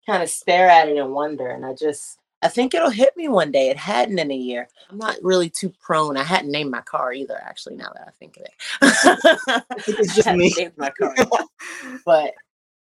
kind 0.05 0.23
of 0.23 0.29
stare 0.29 0.69
at 0.69 0.89
it 0.89 0.97
and 0.97 1.13
wonder, 1.13 1.47
and 1.47 1.65
I 1.65 1.73
just 1.73 2.18
I 2.41 2.47
think 2.47 2.73
it'll 2.73 2.89
hit 2.89 3.15
me 3.17 3.27
one 3.27 3.51
day. 3.51 3.69
It 3.69 3.77
hadn't 3.77 4.17
in 4.17 4.31
a 4.31 4.35
year. 4.35 4.69
I'm 4.89 4.97
not 4.97 5.17
really 5.21 5.49
too 5.49 5.73
prone. 5.81 6.15
I 6.15 6.23
hadn't 6.23 6.51
named 6.51 6.71
my 6.71 6.81
car 6.81 7.11
either, 7.11 7.37
actually, 7.43 7.75
now 7.75 7.91
that 7.93 8.07
I 8.07 8.11
think 8.11 8.37
of 8.37 8.43
it. 8.43 9.63
it's 9.87 10.15
just 10.15 10.29
me. 10.29 10.53
Named 10.57 10.77
my 10.77 10.89
car. 10.91 11.15
but 12.05 12.33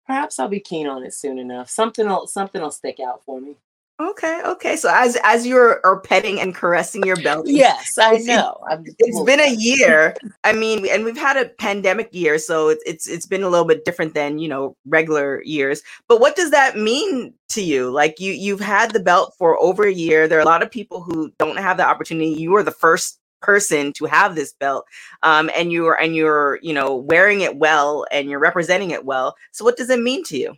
perhaps 0.06 0.40
I'll 0.40 0.48
be 0.48 0.60
keen 0.60 0.88
on 0.88 1.04
it 1.04 1.14
soon 1.14 1.40
enough. 1.40 1.70
Something 1.70 2.08
will 2.08 2.28
something 2.28 2.62
will 2.62 2.72
stick 2.72 3.00
out 3.00 3.24
for 3.26 3.42
me. 3.42 3.56
Okay, 4.00 4.42
okay. 4.46 4.75
So 4.75 4.92
as 4.94 5.18
as 5.24 5.48
you're 5.48 5.82
are 5.84 6.00
petting 6.00 6.39
and 6.39 6.54
caressing 6.54 7.04
your 7.04 7.16
belt, 7.16 7.48
yes, 7.48 7.98
I 7.98 8.18
know. 8.18 8.60
It, 8.70 8.94
it's 9.00 9.24
been 9.24 9.39
a 9.39 9.56
year. 9.56 10.16
I 10.44 10.54
mean, 10.54 10.88
and 10.88 11.04
we've 11.04 11.18
had 11.18 11.36
a 11.36 11.50
pandemic 11.58 12.10
year, 12.12 12.38
so 12.38 12.70
it's 12.70 12.84
it's 12.86 13.08
it's 13.08 13.25
been 13.25 13.42
a 13.42 13.50
little 13.50 13.66
bit 13.66 13.86
different 13.86 14.13
than 14.13 14.38
you 14.38 14.50
know 14.50 14.75
regular 14.86 15.42
years. 15.46 15.82
But 16.08 16.22
what 16.22 16.36
does 16.36 16.51
that 16.51 16.77
mean 16.77 17.34
to 17.50 17.63
you? 17.63 17.89
Like 17.89 18.20
you 18.20 18.34
you've 18.34 18.60
had 18.60 18.92
the 18.92 19.00
belt 19.00 19.34
for 19.36 19.60
over 19.60 19.84
a 19.88 19.94
year. 19.94 20.27
There 20.27 20.38
are 20.38 20.44
a 20.44 20.46
lot 20.46 20.62
of 20.62 20.70
people 20.70 21.01
who 21.01 21.34
don't 21.39 21.58
have 21.58 21.77
the 21.77 21.88
opportunity. 21.88 22.30
You 22.39 22.51
were 22.51 22.63
the 22.63 22.72
first 22.72 23.20
person 23.42 23.94
to 23.94 24.06
have 24.06 24.36
this 24.36 24.54
belt 24.54 24.86
um, 25.24 25.50
and 25.56 25.72
you're 25.72 25.94
and 26.00 26.16
you're 26.16 26.60
you 26.62 26.74
know 26.74 26.96
wearing 26.96 27.42
it 27.42 27.58
well 27.58 28.06
and 28.12 28.30
you're 28.30 28.39
representing 28.39 28.92
it 28.92 29.06
well 29.06 29.36
so 29.51 29.63
what 29.63 29.77
does 29.77 29.92
it 29.92 30.00
mean 30.00 30.24
to 30.24 30.38
you 30.38 30.56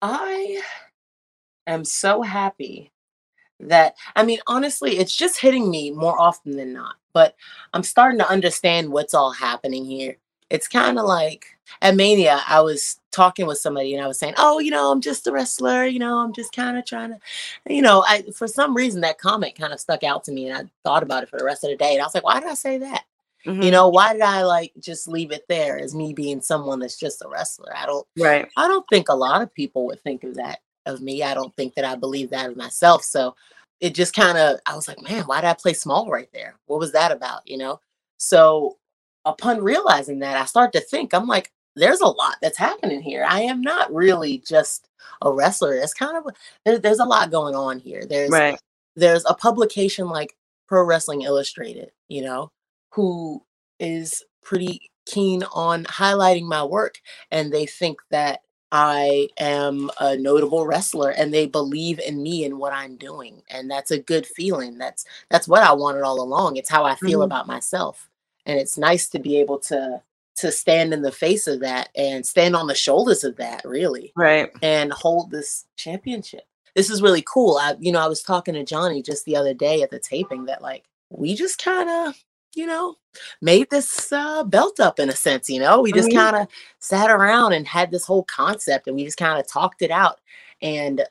i 0.00 0.60
am 1.72 1.84
so 1.84 2.22
happy 2.22 2.90
that 3.60 3.94
I 4.16 4.24
mean 4.24 4.38
honestly 4.46 4.98
it's 4.98 5.14
just 5.14 5.40
hitting 5.40 5.70
me 5.70 5.90
more 5.90 6.18
often 6.18 6.56
than 6.56 6.72
not 6.72 6.96
but 7.12 7.36
I'm 7.74 7.82
starting 7.82 8.18
to 8.18 8.28
understand 8.28 8.90
what's 8.90 9.14
all 9.14 9.32
happening 9.32 9.84
here 9.84 10.16
it's 10.48 10.66
kind 10.66 10.98
of 10.98 11.04
like 11.04 11.46
at 11.82 11.94
Mania 11.94 12.40
I 12.48 12.60
was 12.60 12.98
talking 13.10 13.46
with 13.46 13.58
somebody 13.58 13.94
and 13.94 14.02
I 14.02 14.08
was 14.08 14.18
saying 14.18 14.34
oh 14.38 14.60
you 14.60 14.70
know 14.70 14.90
I'm 14.90 15.02
just 15.02 15.26
a 15.26 15.32
wrestler 15.32 15.84
you 15.84 15.98
know 15.98 16.18
I'm 16.18 16.32
just 16.32 16.52
kind 16.52 16.78
of 16.78 16.86
trying 16.86 17.10
to 17.10 17.18
you 17.68 17.82
know 17.82 18.02
I 18.08 18.22
for 18.34 18.48
some 18.48 18.74
reason 18.74 19.02
that 19.02 19.18
comment 19.18 19.58
kind 19.58 19.72
of 19.72 19.80
stuck 19.80 20.04
out 20.04 20.24
to 20.24 20.32
me 20.32 20.48
and 20.48 20.56
I 20.56 20.70
thought 20.82 21.02
about 21.02 21.22
it 21.22 21.28
for 21.28 21.38
the 21.38 21.44
rest 21.44 21.64
of 21.64 21.70
the 21.70 21.76
day 21.76 21.92
and 21.92 22.00
I 22.00 22.06
was 22.06 22.14
like 22.14 22.24
why 22.24 22.40
did 22.40 22.48
I 22.48 22.54
say 22.54 22.78
that 22.78 23.04
Mm-hmm. 23.46 23.62
You 23.62 23.70
know, 23.70 23.88
why 23.88 24.12
did 24.12 24.22
I 24.22 24.42
like 24.42 24.72
just 24.78 25.08
leave 25.08 25.32
it 25.32 25.46
there 25.48 25.78
as 25.78 25.94
me 25.94 26.12
being 26.12 26.42
someone 26.42 26.78
that's 26.78 26.98
just 26.98 27.22
a 27.22 27.28
wrestler? 27.28 27.74
I 27.74 27.86
don't 27.86 28.06
right. 28.18 28.46
I 28.56 28.68
don't 28.68 28.86
think 28.90 29.08
a 29.08 29.14
lot 29.14 29.40
of 29.40 29.54
people 29.54 29.86
would 29.86 30.00
think 30.00 30.24
of 30.24 30.34
that 30.34 30.60
of 30.86 31.00
me. 31.00 31.22
I 31.22 31.34
don't 31.34 31.54
think 31.56 31.74
that 31.74 31.84
I 31.84 31.94
believe 31.94 32.30
that 32.30 32.50
of 32.50 32.56
myself. 32.56 33.04
So 33.04 33.34
it 33.80 33.94
just 33.94 34.14
kind 34.14 34.36
of, 34.38 34.58
I 34.66 34.74
was 34.74 34.88
like, 34.88 35.00
man, 35.02 35.24
why 35.24 35.40
did 35.40 35.48
I 35.48 35.54
play 35.54 35.72
small 35.72 36.10
right 36.10 36.28
there? 36.32 36.56
What 36.66 36.80
was 36.80 36.92
that 36.92 37.12
about? 37.12 37.46
You 37.46 37.58
know? 37.58 37.80
So 38.18 38.78
upon 39.24 39.62
realizing 39.62 40.18
that, 40.20 40.36
I 40.36 40.44
start 40.44 40.72
to 40.72 40.80
think, 40.80 41.14
I'm 41.14 41.26
like, 41.26 41.52
there's 41.76 42.00
a 42.00 42.06
lot 42.06 42.36
that's 42.42 42.58
happening 42.58 43.00
here. 43.00 43.24
I 43.28 43.42
am 43.42 43.62
not 43.62 43.92
really 43.92 44.38
just 44.46 44.88
a 45.22 45.32
wrestler. 45.32 45.74
It's 45.74 45.94
kind 45.94 46.16
of 46.16 46.34
there, 46.64 46.78
there's 46.78 46.98
a 46.98 47.04
lot 47.04 47.30
going 47.30 47.54
on 47.54 47.78
here. 47.78 48.04
There's 48.08 48.30
right. 48.30 48.58
there's 48.96 49.24
a 49.26 49.34
publication 49.34 50.08
like 50.08 50.36
Pro 50.66 50.82
Wrestling 50.84 51.22
Illustrated, 51.22 51.90
you 52.08 52.22
know, 52.22 52.50
who 52.92 53.42
is 53.78 54.22
pretty 54.42 54.90
keen 55.06 55.42
on 55.54 55.84
highlighting 55.84 56.44
my 56.44 56.62
work 56.62 56.96
and 57.30 57.52
they 57.52 57.66
think 57.66 57.98
that 58.10 58.40
I 58.72 59.28
am 59.38 59.90
a 59.98 60.16
notable 60.16 60.66
wrestler 60.66 61.10
and 61.10 61.34
they 61.34 61.46
believe 61.46 61.98
in 61.98 62.22
me 62.22 62.44
and 62.44 62.58
what 62.58 62.72
I'm 62.72 62.96
doing. 62.96 63.42
And 63.48 63.70
that's 63.70 63.90
a 63.90 63.98
good 63.98 64.26
feeling. 64.26 64.78
That's 64.78 65.04
that's 65.28 65.48
what 65.48 65.62
I 65.62 65.72
wanted 65.72 66.02
all 66.02 66.20
along. 66.20 66.56
It's 66.56 66.70
how 66.70 66.84
I 66.84 66.94
feel 66.94 67.20
mm-hmm. 67.20 67.26
about 67.26 67.46
myself. 67.46 68.08
And 68.46 68.58
it's 68.58 68.78
nice 68.78 69.08
to 69.10 69.18
be 69.18 69.38
able 69.38 69.58
to 69.60 70.02
to 70.36 70.52
stand 70.52 70.94
in 70.94 71.02
the 71.02 71.12
face 71.12 71.46
of 71.46 71.60
that 71.60 71.90
and 71.96 72.24
stand 72.24 72.56
on 72.56 72.66
the 72.66 72.74
shoulders 72.74 73.24
of 73.24 73.36
that, 73.36 73.62
really. 73.64 74.12
Right. 74.16 74.50
And 74.62 74.92
hold 74.92 75.30
this 75.30 75.66
championship. 75.76 76.44
This 76.74 76.88
is 76.88 77.02
really 77.02 77.22
cool. 77.22 77.56
I 77.56 77.74
you 77.80 77.90
know, 77.90 78.00
I 78.00 78.08
was 78.08 78.22
talking 78.22 78.54
to 78.54 78.64
Johnny 78.64 79.02
just 79.02 79.24
the 79.24 79.36
other 79.36 79.54
day 79.54 79.82
at 79.82 79.90
the 79.90 79.98
taping 79.98 80.44
that 80.44 80.62
like 80.62 80.84
we 81.10 81.34
just 81.34 81.62
kind 81.62 81.90
of 81.90 82.14
you 82.54 82.66
know, 82.66 82.96
made 83.40 83.68
this 83.70 84.12
uh, 84.12 84.44
belt 84.44 84.80
up 84.80 84.98
in 84.98 85.08
a 85.08 85.16
sense. 85.16 85.48
You 85.48 85.60
know, 85.60 85.80
we 85.80 85.92
just 85.92 86.08
mm-hmm. 86.08 86.18
kind 86.18 86.36
of 86.36 86.48
sat 86.78 87.10
around 87.10 87.52
and 87.52 87.66
had 87.66 87.90
this 87.90 88.04
whole 88.04 88.24
concept, 88.24 88.86
and 88.86 88.96
we 88.96 89.04
just 89.04 89.18
kind 89.18 89.38
of 89.38 89.46
talked 89.46 89.82
it 89.82 89.90
out. 89.90 90.20
And 90.62 91.04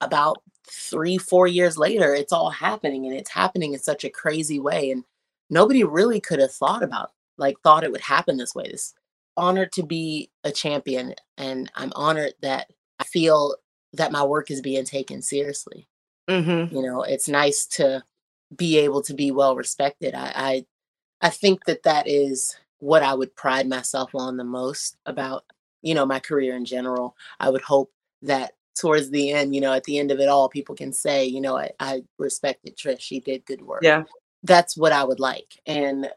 about 0.00 0.42
three, 0.68 1.16
four 1.18 1.46
years 1.46 1.78
later, 1.78 2.14
it's 2.14 2.32
all 2.32 2.50
happening, 2.50 3.06
and 3.06 3.14
it's 3.14 3.30
happening 3.30 3.72
in 3.72 3.78
such 3.78 4.04
a 4.04 4.10
crazy 4.10 4.58
way. 4.58 4.90
And 4.90 5.04
nobody 5.50 5.84
really 5.84 6.20
could 6.20 6.40
have 6.40 6.52
thought 6.52 6.82
about, 6.82 7.12
like, 7.38 7.60
thought 7.60 7.84
it 7.84 7.92
would 7.92 8.00
happen 8.00 8.36
this 8.36 8.54
way. 8.54 8.68
This 8.70 8.94
honored 9.36 9.72
to 9.72 9.82
be 9.82 10.30
a 10.44 10.50
champion, 10.50 11.14
and 11.36 11.70
I'm 11.74 11.92
honored 11.94 12.34
that 12.42 12.70
I 12.98 13.04
feel 13.04 13.54
that 13.92 14.12
my 14.12 14.24
work 14.24 14.50
is 14.50 14.60
being 14.60 14.84
taken 14.84 15.22
seriously. 15.22 15.88
Mm-hmm. 16.28 16.74
You 16.74 16.82
know, 16.82 17.02
it's 17.02 17.28
nice 17.28 17.66
to 17.66 18.02
be 18.54 18.78
able 18.78 19.02
to 19.02 19.14
be 19.14 19.30
well 19.30 19.56
respected. 19.56 20.14
I, 20.14 20.32
I 20.34 20.66
I 21.20 21.30
think 21.30 21.64
that 21.64 21.82
that 21.84 22.06
is 22.06 22.56
what 22.78 23.02
I 23.02 23.14
would 23.14 23.34
pride 23.34 23.68
myself 23.68 24.14
on 24.14 24.36
the 24.36 24.44
most 24.44 24.96
about, 25.06 25.44
you 25.82 25.94
know, 25.94 26.04
my 26.04 26.20
career 26.20 26.54
in 26.54 26.64
general. 26.64 27.16
I 27.40 27.48
would 27.50 27.62
hope 27.62 27.90
that 28.22 28.52
towards 28.78 29.08
the 29.10 29.32
end, 29.32 29.54
you 29.54 29.60
know, 29.60 29.72
at 29.72 29.84
the 29.84 29.98
end 29.98 30.10
of 30.10 30.20
it 30.20 30.28
all, 30.28 30.48
people 30.48 30.74
can 30.74 30.92
say, 30.92 31.24
you 31.24 31.40
know, 31.40 31.56
I, 31.56 31.70
I 31.80 32.02
respected 32.18 32.76
Trish. 32.76 33.00
She 33.00 33.20
did 33.20 33.46
good 33.46 33.62
work. 33.62 33.82
Yeah. 33.82 34.04
That's 34.42 34.76
what 34.76 34.92
I 34.92 35.04
would 35.04 35.18
like. 35.18 35.58
And 35.66 36.10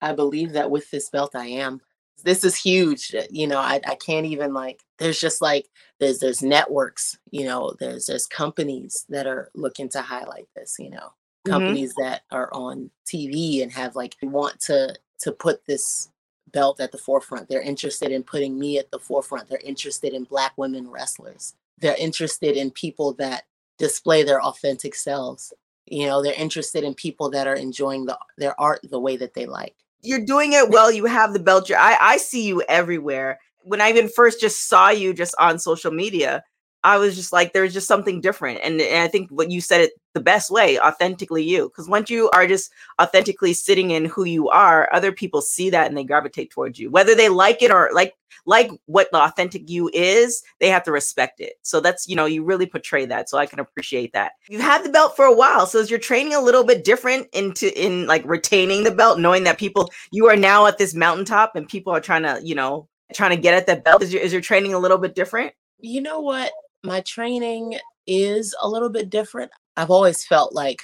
I 0.00 0.12
believe 0.12 0.52
that 0.52 0.70
with 0.70 0.90
this 0.90 1.10
belt, 1.10 1.34
I 1.34 1.46
am. 1.46 1.80
This 2.22 2.44
is 2.44 2.54
huge. 2.56 3.12
Uh, 3.14 3.22
you 3.30 3.48
know, 3.48 3.58
I, 3.58 3.80
I 3.86 3.96
can't 3.96 4.26
even 4.26 4.54
like, 4.54 4.84
there's 4.98 5.20
just 5.20 5.42
like, 5.42 5.68
there's, 5.98 6.20
there's 6.20 6.42
networks, 6.42 7.18
you 7.32 7.44
know, 7.44 7.74
there's, 7.80 8.06
there's 8.06 8.26
companies 8.26 9.04
that 9.08 9.26
are 9.26 9.50
looking 9.54 9.88
to 9.90 10.00
highlight 10.00 10.46
this, 10.54 10.76
you 10.78 10.90
know. 10.90 11.12
Companies 11.44 11.92
mm-hmm. 11.92 12.02
that 12.02 12.22
are 12.30 12.48
on 12.52 12.90
TV 13.06 13.62
and 13.62 13.72
have 13.72 13.96
like 13.96 14.16
want 14.22 14.60
to 14.60 14.96
to 15.20 15.32
put 15.32 15.64
this 15.66 16.10
belt 16.52 16.80
at 16.80 16.92
the 16.92 16.98
forefront. 16.98 17.48
They're 17.48 17.60
interested 17.60 18.12
in 18.12 18.22
putting 18.22 18.58
me 18.58 18.78
at 18.78 18.90
the 18.90 18.98
forefront. 18.98 19.48
They're 19.48 19.58
interested 19.62 20.14
in 20.14 20.24
black 20.24 20.52
women 20.56 20.88
wrestlers. 20.88 21.54
They're 21.78 21.96
interested 21.98 22.56
in 22.56 22.70
people 22.70 23.12
that 23.14 23.44
display 23.78 24.22
their 24.22 24.40
authentic 24.42 24.94
selves. 24.94 25.52
You 25.86 26.06
know, 26.06 26.22
they're 26.22 26.32
interested 26.34 26.84
in 26.84 26.94
people 26.94 27.28
that 27.30 27.46
are 27.46 27.56
enjoying 27.56 28.06
the, 28.06 28.18
their 28.38 28.58
art 28.58 28.80
the 28.88 29.00
way 29.00 29.16
that 29.16 29.34
they 29.34 29.46
like. 29.46 29.74
You're 30.00 30.24
doing 30.24 30.52
it 30.52 30.70
well. 30.70 30.92
You 30.92 31.06
have 31.06 31.32
the 31.32 31.40
belt. 31.40 31.70
I 31.70 31.96
I 32.00 32.16
see 32.18 32.46
you 32.46 32.62
everywhere. 32.68 33.38
When 33.62 33.80
I 33.80 33.88
even 33.88 34.08
first 34.08 34.40
just 34.40 34.68
saw 34.68 34.90
you 34.90 35.14
just 35.14 35.34
on 35.38 35.58
social 35.58 35.90
media, 35.90 36.44
I 36.84 36.98
was 36.98 37.16
just 37.16 37.32
like, 37.32 37.52
there's 37.52 37.72
just 37.72 37.88
something 37.88 38.20
different. 38.20 38.60
And, 38.62 38.80
and 38.80 39.02
I 39.02 39.08
think 39.08 39.30
what 39.30 39.50
you 39.50 39.60
said 39.62 39.80
it 39.80 39.92
the 40.12 40.20
best 40.20 40.50
way, 40.50 40.78
authentically 40.78 41.42
you. 41.42 41.64
Because 41.64 41.88
once 41.88 42.10
you 42.10 42.30
are 42.30 42.46
just 42.46 42.70
authentically 43.00 43.54
sitting 43.54 43.90
in 43.90 44.04
who 44.04 44.24
you 44.24 44.50
are, 44.50 44.88
other 44.92 45.10
people 45.10 45.40
see 45.40 45.70
that 45.70 45.88
and 45.88 45.96
they 45.96 46.04
gravitate 46.04 46.50
towards 46.50 46.78
you. 46.78 46.90
Whether 46.90 47.14
they 47.14 47.30
like 47.30 47.62
it 47.62 47.70
or 47.70 47.90
like 47.94 48.14
like 48.46 48.70
what 48.86 49.08
the 49.10 49.18
authentic 49.18 49.70
you 49.70 49.90
is, 49.94 50.42
they 50.60 50.68
have 50.68 50.82
to 50.82 50.92
respect 50.92 51.40
it. 51.40 51.54
So 51.62 51.80
that's, 51.80 52.06
you 52.06 52.14
know, 52.16 52.26
you 52.26 52.44
really 52.44 52.66
portray 52.66 53.06
that. 53.06 53.30
So 53.30 53.38
I 53.38 53.46
can 53.46 53.60
appreciate 53.60 54.12
that. 54.12 54.32
You've 54.50 54.60
had 54.60 54.84
the 54.84 54.90
belt 54.90 55.16
for 55.16 55.24
a 55.24 55.34
while. 55.34 55.66
So 55.66 55.78
is 55.78 55.90
your 55.90 55.98
training 55.98 56.34
a 56.34 56.40
little 56.40 56.64
bit 56.64 56.84
different 56.84 57.26
into 57.32 57.72
in 57.82 58.06
like 58.06 58.22
retaining 58.26 58.84
the 58.84 58.90
belt, 58.90 59.18
knowing 59.18 59.44
that 59.44 59.58
people 59.58 59.90
you 60.12 60.28
are 60.28 60.36
now 60.36 60.66
at 60.66 60.76
this 60.76 60.94
mountaintop 60.94 61.56
and 61.56 61.66
people 61.66 61.94
are 61.94 62.00
trying 62.00 62.24
to, 62.24 62.40
you 62.44 62.54
know, 62.54 62.88
trying 63.14 63.30
to 63.30 63.40
get 63.40 63.54
at 63.54 63.66
that 63.68 63.84
belt? 63.84 64.02
Is 64.02 64.12
your 64.12 64.22
is 64.22 64.32
your 64.32 64.42
training 64.42 64.74
a 64.74 64.78
little 64.78 64.98
bit 64.98 65.14
different? 65.14 65.54
You 65.80 66.02
know 66.02 66.20
what? 66.20 66.52
My 66.84 67.00
training 67.00 67.78
is 68.06 68.54
a 68.60 68.68
little 68.68 68.90
bit 68.90 69.08
different. 69.08 69.50
I've 69.76 69.90
always 69.90 70.24
felt 70.24 70.54
like 70.54 70.82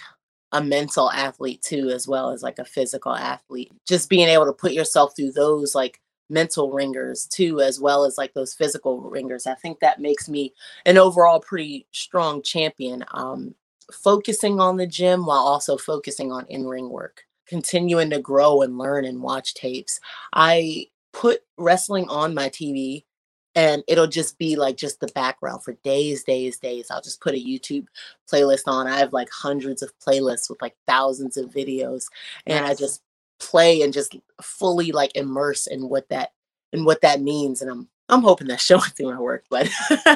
a 0.53 0.63
mental 0.63 1.11
athlete 1.11 1.63
too, 1.63 1.91
as 1.91 2.09
well 2.09 2.31
as 2.31 2.43
like 2.43 2.59
a 2.59 2.65
physical 2.65 3.15
athlete. 3.15 3.71
Just 3.87 4.09
being 4.09 4.27
able 4.27 4.47
to 4.47 4.53
put 4.53 4.73
yourself 4.73 5.13
through 5.15 5.33
those 5.33 5.75
like 5.75 6.01
mental 6.31 6.73
wringers 6.73 7.27
too, 7.27 7.61
as 7.61 7.79
well 7.81 8.05
as 8.05 8.17
like 8.17 8.33
those 8.33 8.55
physical 8.55 9.03
wringers. 9.03 9.47
I 9.47 9.55
think 9.55 9.81
that 9.81 10.01
makes 10.01 10.27
me 10.27 10.55
an 10.87 10.97
overall 10.97 11.39
pretty 11.39 11.87
strong 11.93 12.43
champion. 12.43 13.05
Um, 13.13 13.55
focusing 13.93 14.59
on 14.59 14.79
the 14.79 14.87
gym 14.87 15.27
while 15.27 15.41
also 15.41 15.77
focusing 15.77 16.33
on 16.33 16.47
in 16.47 16.67
ring 16.67 16.89
work, 16.89 17.25
continuing 17.47 18.09
to 18.11 18.21
grow 18.21 18.63
and 18.63 18.79
learn 18.79 19.05
and 19.05 19.21
watch 19.21 19.53
tapes. 19.53 20.01
I 20.33 20.87
put 21.13 21.41
wrestling 21.59 22.09
on 22.09 22.35
my 22.35 22.49
TV 22.49 23.05
and 23.61 23.85
it'll 23.87 24.07
just 24.07 24.39
be 24.39 24.57
like 24.57 24.77
just 24.79 25.01
the 25.01 25.07
background 25.09 25.63
for 25.63 25.75
days 25.85 26.25
days 26.25 26.59
days 26.59 26.91
i'll 26.91 27.03
just 27.03 27.21
put 27.21 27.35
a 27.35 27.39
youtube 27.45 27.87
playlist 28.31 28.63
on 28.67 28.87
i 28.87 28.99
have 28.99 29.13
like 29.13 29.29
hundreds 29.31 29.83
of 29.83 29.93
playlists 29.99 30.49
with 30.49 30.61
like 30.63 30.75
thousands 30.87 31.37
of 31.37 31.51
videos 31.51 32.07
and 32.47 32.65
i 32.65 32.75
just 32.75 33.03
play 33.39 33.83
and 33.83 33.93
just 33.93 34.17
fully 34.41 34.93
like 34.93 35.15
immerse 35.15 35.67
in 35.67 35.89
what 35.89 36.09
that 36.09 36.33
and 36.73 36.87
what 36.87 37.03
that 37.03 37.21
means 37.21 37.61
and 37.61 37.71
i'm 37.71 37.89
i'm 38.09 38.23
hoping 38.23 38.47
that's 38.47 38.65
showing 38.65 38.83
through 38.83 39.11
my 39.13 39.21
work 39.21 39.45
but 39.51 39.69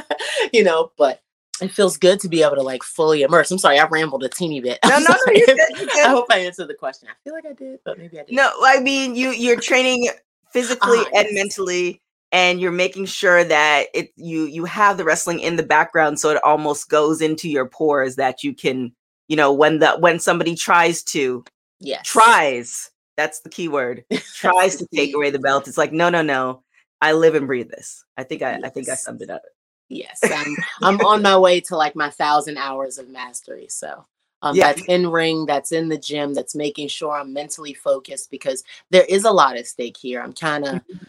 you 0.53 0.65
know 0.65 0.91
but 0.97 1.21
it 1.63 1.71
feels 1.71 1.97
good 1.97 2.19
to 2.19 2.29
be 2.29 2.43
able 2.43 2.57
to 2.57 2.63
like 2.63 2.83
fully 2.83 3.23
immerse. 3.23 3.49
I'm 3.49 3.59
sorry, 3.59 3.79
I 3.79 3.87
rambled 3.87 4.25
a 4.25 4.29
teeny 4.29 4.61
bit. 4.61 4.81
No, 4.89 4.99
no, 4.99 5.05
no 5.07 5.33
you're 5.33 5.47
good, 5.47 5.59
you're 5.77 5.87
good. 5.87 6.05
I 6.05 6.09
hope 6.09 6.27
I 6.29 6.41
answered 6.41 6.67
the 6.67 6.75
question. 6.75 7.09
I 7.09 7.13
feel 7.23 7.33
like 7.33 7.47
I 7.47 7.53
did, 7.53 7.79
but 7.85 7.97
maybe 7.97 8.19
I 8.19 8.25
did. 8.25 8.35
No, 8.35 8.51
I 8.65 8.81
mean 8.81 9.15
you 9.15 9.31
you're 9.31 9.61
training 9.61 10.09
physically 10.53 10.99
ah, 10.99 11.11
and 11.15 11.29
yes. 11.31 11.35
mentally 11.35 12.03
and 12.33 12.61
you're 12.61 12.73
making 12.73 13.07
sure 13.07 13.45
that 13.45 13.87
it 13.95 14.13
you 14.17 14.45
you 14.45 14.65
have 14.65 14.97
the 14.97 15.05
wrestling 15.05 15.41
in 15.41 15.57
the 15.57 15.63
background 15.63 16.19
so 16.19 16.31
it 16.31 16.43
almost 16.45 16.89
goes 16.89 17.21
into 17.21 17.49
your 17.49 17.67
pores 17.67 18.17
that 18.17 18.43
you 18.43 18.55
can 18.55 18.93
you 19.29 19.37
know 19.37 19.53
when 19.53 19.79
the 19.79 19.97
when 19.99 20.19
somebody 20.19 20.55
tries 20.55 21.03
to 21.03 21.45
yes 21.81 22.07
tries 22.07 22.91
that's 23.17 23.41
the 23.41 23.49
key 23.49 23.69
word 23.69 24.05
tries 24.35 24.77
to 24.77 24.87
take 24.95 25.15
away 25.15 25.31
the 25.31 25.39
belt 25.39 25.69
it's 25.69 25.79
like 25.79 25.93
no 25.93 26.09
no 26.09 26.23
no 26.23 26.63
i 27.01 27.13
live 27.13 27.35
and 27.35 27.47
breathe 27.47 27.71
this 27.71 28.05
i 28.17 28.23
think 28.23 28.43
i 28.43 28.53
yes. 28.53 28.61
i 28.65 28.69
think 28.69 28.89
i 28.89 28.95
summed 28.95 29.23
it 29.23 29.31
up 29.31 29.43
Yes, 29.89 30.21
I'm 30.25 30.57
I'm 30.83 31.07
on 31.07 31.23
my 31.23 31.37
way 31.37 31.61
to 31.61 31.77
like 31.77 31.95
my 31.95 32.11
thousand 32.11 32.59
hours 32.59 32.99
of 32.99 33.09
mastery. 33.09 33.67
So 33.69 34.05
um, 34.43 34.57
yeah. 34.57 34.73
that's 34.73 34.85
in 34.89 35.11
ring, 35.11 35.47
that's 35.47 35.73
in 35.73 35.89
the 35.89 35.99
gym, 35.99 36.35
that's 36.35 36.55
making 36.55 36.89
sure 36.89 37.13
I'm 37.13 37.33
mentally 37.33 37.75
focused 37.75 38.31
because 38.31 38.65
there 38.91 39.05
is 39.09 39.25
a 39.25 39.31
lot 39.31 39.57
at 39.57 39.67
stake 39.67 39.97
here. 39.97 40.21
I'm 40.21 40.33
kind 40.33 40.65
of 40.65 40.75
mm-hmm. 40.75 41.05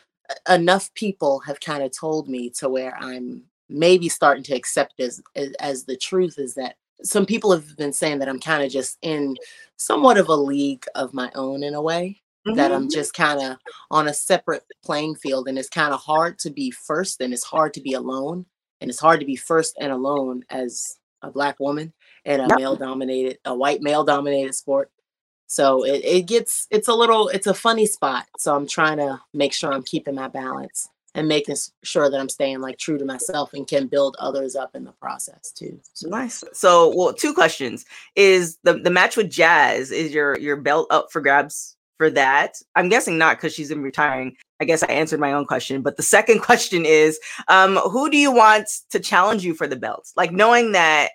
Enough 0.50 0.94
people 0.94 1.40
have 1.42 1.60
kind 1.60 1.84
of 1.84 1.98
told 1.98 2.28
me 2.30 2.50
to 2.52 2.70
where 2.70 2.96
I'm 2.98 3.44
maybe 3.70 4.10
starting 4.10 4.44
to 4.44 4.56
accept 4.56 5.00
as, 5.00 5.22
as 5.36 5.52
as 5.60 5.86
the 5.86 5.98
truth 5.98 6.38
is 6.38 6.54
that 6.56 6.76
some 7.04 7.26
people 7.26 7.52
have 7.52 7.76
been 7.78 7.94
saying 7.94 8.20
that 8.20 8.30
I'm 8.30 8.40
kind 8.40 8.64
of 8.64 8.72
just 8.72 8.98
in 9.02 9.36
somewhat 9.78 10.18
of 10.18 10.30
a 10.30 10.36
league 10.36 10.86
of 10.96 11.14
my 11.14 11.32
own 11.36 11.64
in 11.64 11.74
a 11.74 11.82
way. 11.82 12.22
Mm-hmm. 12.48 12.58
That 12.58 12.72
I'm 12.72 12.92
just 12.92 13.16
kind 13.16 13.42
of 13.42 13.58
on 13.90 14.08
a 14.08 14.14
separate 14.14 14.64
playing 14.84 15.16
field, 15.16 15.48
and 15.48 15.58
it's 15.58 15.68
kind 15.68 15.92
of 15.92 16.00
hard 16.00 16.38
to 16.40 16.52
be 16.52 16.70
first, 16.70 17.20
and 17.20 17.34
it's 17.34 17.44
hard 17.44 17.74
to 17.74 17.82
be 17.82 17.94
alone, 17.94 18.46
and 18.82 18.90
it's 18.90 19.00
hard 19.00 19.20
to 19.20 19.26
be 19.26 19.36
first 19.36 19.76
and 19.80 19.92
alone 19.92 20.44
as 20.52 21.00
a 21.24 21.32
black 21.32 21.60
woman 21.60 21.92
in 22.24 22.40
a 22.40 22.48
yep. 22.48 22.58
male 22.60 22.76
dominated, 22.76 23.40
a 23.46 23.56
white 23.56 23.82
male 23.82 24.04
dominated 24.04 24.54
sport. 24.54 24.92
So 25.56 25.86
it, 25.86 26.04
it 26.04 26.22
gets 26.28 26.68
it's 26.70 26.90
a 26.90 26.94
little 26.94 27.30
it's 27.30 27.48
a 27.48 27.54
funny 27.54 27.86
spot. 27.86 28.26
So 28.38 28.54
I'm 28.54 28.68
trying 28.68 28.98
to 28.98 29.22
make 29.34 29.54
sure 29.54 29.72
I'm 29.72 29.84
keeping 29.84 30.14
my 30.14 30.28
balance 30.28 30.90
and 31.14 31.30
making 31.30 31.56
sure 31.82 32.10
that 32.10 32.20
I'm 32.20 32.28
staying 32.28 32.60
like 32.60 32.78
true 32.78 32.98
to 32.98 33.06
myself 33.06 33.54
and 33.54 33.66
can 33.66 33.88
build 33.88 34.18
others 34.20 34.58
up 34.58 34.76
in 34.76 34.84
the 34.84 34.92
process 34.92 35.54
too. 35.54 35.80
So. 35.94 36.10
Nice. 36.10 36.44
So, 36.52 36.94
well, 36.94 37.14
two 37.14 37.34
questions: 37.34 37.86
is 38.18 38.58
the 38.64 38.74
the 38.74 38.90
match 38.90 39.16
with 39.16 39.30
Jazz 39.32 39.92
is 39.92 40.14
your 40.14 40.38
your 40.40 40.58
belt 40.58 40.88
up 40.90 41.10
for 41.10 41.22
grabs 41.22 41.78
for 42.00 42.10
that? 42.10 42.62
I'm 42.76 42.90
guessing 42.90 43.18
not 43.18 43.38
because 43.38 43.54
she's 43.54 43.72
in 43.72 43.82
retiring. 43.82 44.36
I 44.60 44.66
guess 44.66 44.84
I 44.84 44.88
answered 44.88 45.22
my 45.22 45.32
own 45.32 45.46
question. 45.46 45.82
But 45.82 45.96
the 45.96 46.04
second 46.04 46.40
question 46.42 46.84
is, 46.86 47.18
um, 47.48 47.78
who 47.78 48.10
do 48.10 48.18
you 48.18 48.34
want 48.34 48.68
to 48.90 49.00
challenge 49.00 49.46
you 49.46 49.54
for 49.54 49.68
the 49.68 49.78
belt? 49.78 50.12
Like 50.18 50.34
knowing 50.34 50.74
that. 50.74 51.12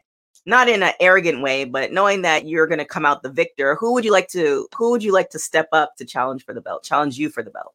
Not 0.46 0.68
in 0.68 0.82
an 0.82 0.94
arrogant 1.00 1.42
way, 1.42 1.64
but 1.64 1.92
knowing 1.92 2.22
that 2.22 2.46
you're 2.46 2.66
going 2.66 2.78
to 2.78 2.84
come 2.84 3.04
out 3.04 3.22
the 3.22 3.30
victor, 3.30 3.74
who 3.74 3.92
would 3.92 4.04
you 4.04 4.12
like 4.12 4.28
to 4.28 4.66
who 4.76 4.90
would 4.90 5.02
you 5.02 5.12
like 5.12 5.30
to 5.30 5.38
step 5.38 5.68
up 5.72 5.96
to 5.96 6.04
challenge 6.04 6.44
for 6.44 6.54
the 6.54 6.60
belt? 6.60 6.82
Challenge 6.82 7.18
you 7.18 7.28
for 7.28 7.42
the 7.42 7.50
belt? 7.50 7.74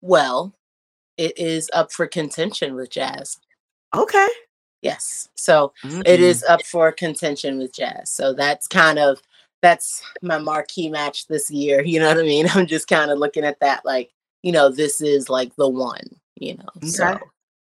Well, 0.00 0.54
it 1.16 1.36
is 1.38 1.70
up 1.72 1.92
for 1.92 2.06
contention 2.06 2.74
with 2.74 2.90
Jazz. 2.90 3.38
Okay. 3.94 4.28
Yes. 4.82 5.28
So 5.34 5.72
mm-hmm. 5.84 6.02
it 6.06 6.20
is 6.20 6.44
up 6.44 6.64
for 6.64 6.92
contention 6.92 7.58
with 7.58 7.74
Jazz. 7.74 8.10
So 8.10 8.32
that's 8.32 8.68
kind 8.68 8.98
of 8.98 9.20
that's 9.60 10.02
my 10.22 10.38
marquee 10.38 10.88
match 10.88 11.26
this 11.26 11.50
year. 11.50 11.82
You 11.86 12.00
know 12.00 12.08
what 12.08 12.18
I 12.18 12.22
mean? 12.22 12.46
I'm 12.54 12.66
just 12.66 12.86
kind 12.86 13.10
of 13.10 13.18
looking 13.18 13.44
at 13.44 13.60
that 13.60 13.84
like, 13.84 14.10
you 14.42 14.52
know, 14.52 14.70
this 14.70 15.00
is 15.00 15.28
like 15.28 15.54
the 15.56 15.68
one, 15.68 16.04
you 16.36 16.56
know. 16.56 16.68
Okay. 16.76 16.88
So 16.88 17.18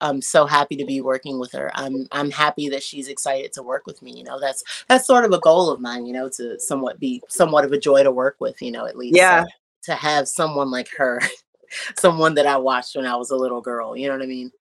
I'm 0.01 0.23
so 0.23 0.47
happy 0.47 0.77
to 0.77 0.85
be 0.85 1.01
working 1.01 1.39
with 1.39 1.53
her. 1.53 1.71
I'm 1.75 2.07
I'm 2.13 2.31
happy 2.31 2.69
that 2.69 2.83
she's 2.83 3.09
excited 3.09 3.53
to 3.55 3.63
work 3.63 3.87
with 3.87 4.01
me. 4.03 4.13
You 4.17 4.25
know, 4.25 4.39
that's 4.39 4.63
that's 4.89 5.07
sort 5.07 5.25
of 5.25 5.33
a 5.33 5.41
goal 5.41 5.71
of 5.71 5.81
mine, 5.81 6.07
you 6.07 6.13
know, 6.13 6.29
to 6.31 6.59
somewhat 6.61 7.01
be 7.01 7.23
somewhat 7.29 7.65
of 7.65 7.73
a 7.73 7.79
joy 7.79 8.03
to 8.03 8.13
work 8.13 8.37
with, 8.39 8.61
you 8.63 8.71
know, 8.71 8.87
at 8.87 8.97
least. 8.97 9.17
Yeah. 9.17 9.45
So, 9.45 9.49
to 9.83 9.95
have 9.95 10.29
someone 10.29 10.71
like 10.71 10.89
her 10.97 11.21
someone 11.99 12.35
that 12.35 12.47
I 12.47 12.57
watched 12.57 12.97
when 12.97 13.07
I 13.07 13.17
was 13.17 13.31
a 13.31 13.37
little 13.37 13.61
girl. 13.61 13.97
You 13.97 14.09
know 14.09 14.15
what 14.15 14.23
I 14.23 14.27
mean? 14.27 14.53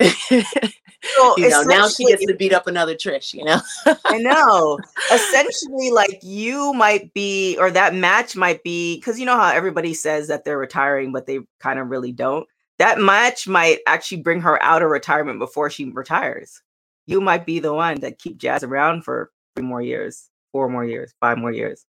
you 0.30 1.48
know, 1.48 1.62
now 1.62 1.88
she 1.88 2.06
gets 2.06 2.24
to 2.24 2.34
beat 2.34 2.54
up 2.54 2.66
another 2.66 2.94
Trish, 2.94 3.34
you 3.34 3.44
know? 3.44 3.60
I 4.04 4.18
know. 4.18 4.78
Essentially, 5.12 5.90
like 5.90 6.20
you 6.22 6.72
might 6.72 7.12
be, 7.12 7.56
or 7.58 7.70
that 7.70 7.94
match 7.94 8.34
might 8.34 8.62
be, 8.62 8.96
because 8.96 9.20
you 9.20 9.26
know 9.26 9.36
how 9.36 9.52
everybody 9.52 9.92
says 9.92 10.28
that 10.28 10.44
they're 10.44 10.58
retiring, 10.58 11.12
but 11.12 11.26
they 11.26 11.40
kind 11.58 11.78
of 11.78 11.88
really 11.90 12.12
don't. 12.12 12.46
That 12.80 12.98
match 12.98 13.46
might 13.46 13.80
actually 13.86 14.22
bring 14.22 14.40
her 14.40 14.60
out 14.62 14.80
of 14.80 14.88
retirement 14.88 15.38
before 15.38 15.68
she 15.68 15.84
retires. 15.90 16.62
You 17.06 17.20
might 17.20 17.44
be 17.44 17.58
the 17.60 17.74
one 17.74 18.00
that 18.00 18.18
keep 18.18 18.38
Jazz 18.38 18.64
around 18.64 19.04
for 19.04 19.30
three 19.54 19.66
more 19.66 19.82
years, 19.82 20.30
four 20.50 20.66
more 20.70 20.86
years, 20.86 21.12
five 21.20 21.36
more 21.36 21.52
years. 21.52 21.84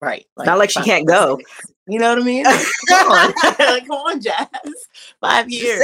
Right. 0.00 0.26
Like 0.36 0.46
Not 0.46 0.58
like 0.58 0.70
she 0.70 0.82
can't 0.82 1.06
go. 1.06 1.38
You 1.86 2.00
know 2.00 2.08
what 2.08 2.22
I 2.22 2.24
mean? 2.24 2.44
come 2.88 3.12
on. 3.12 3.32
come 3.82 3.90
on, 3.92 4.20
Jazz. 4.20 4.48
Five 5.20 5.48
years. 5.48 5.80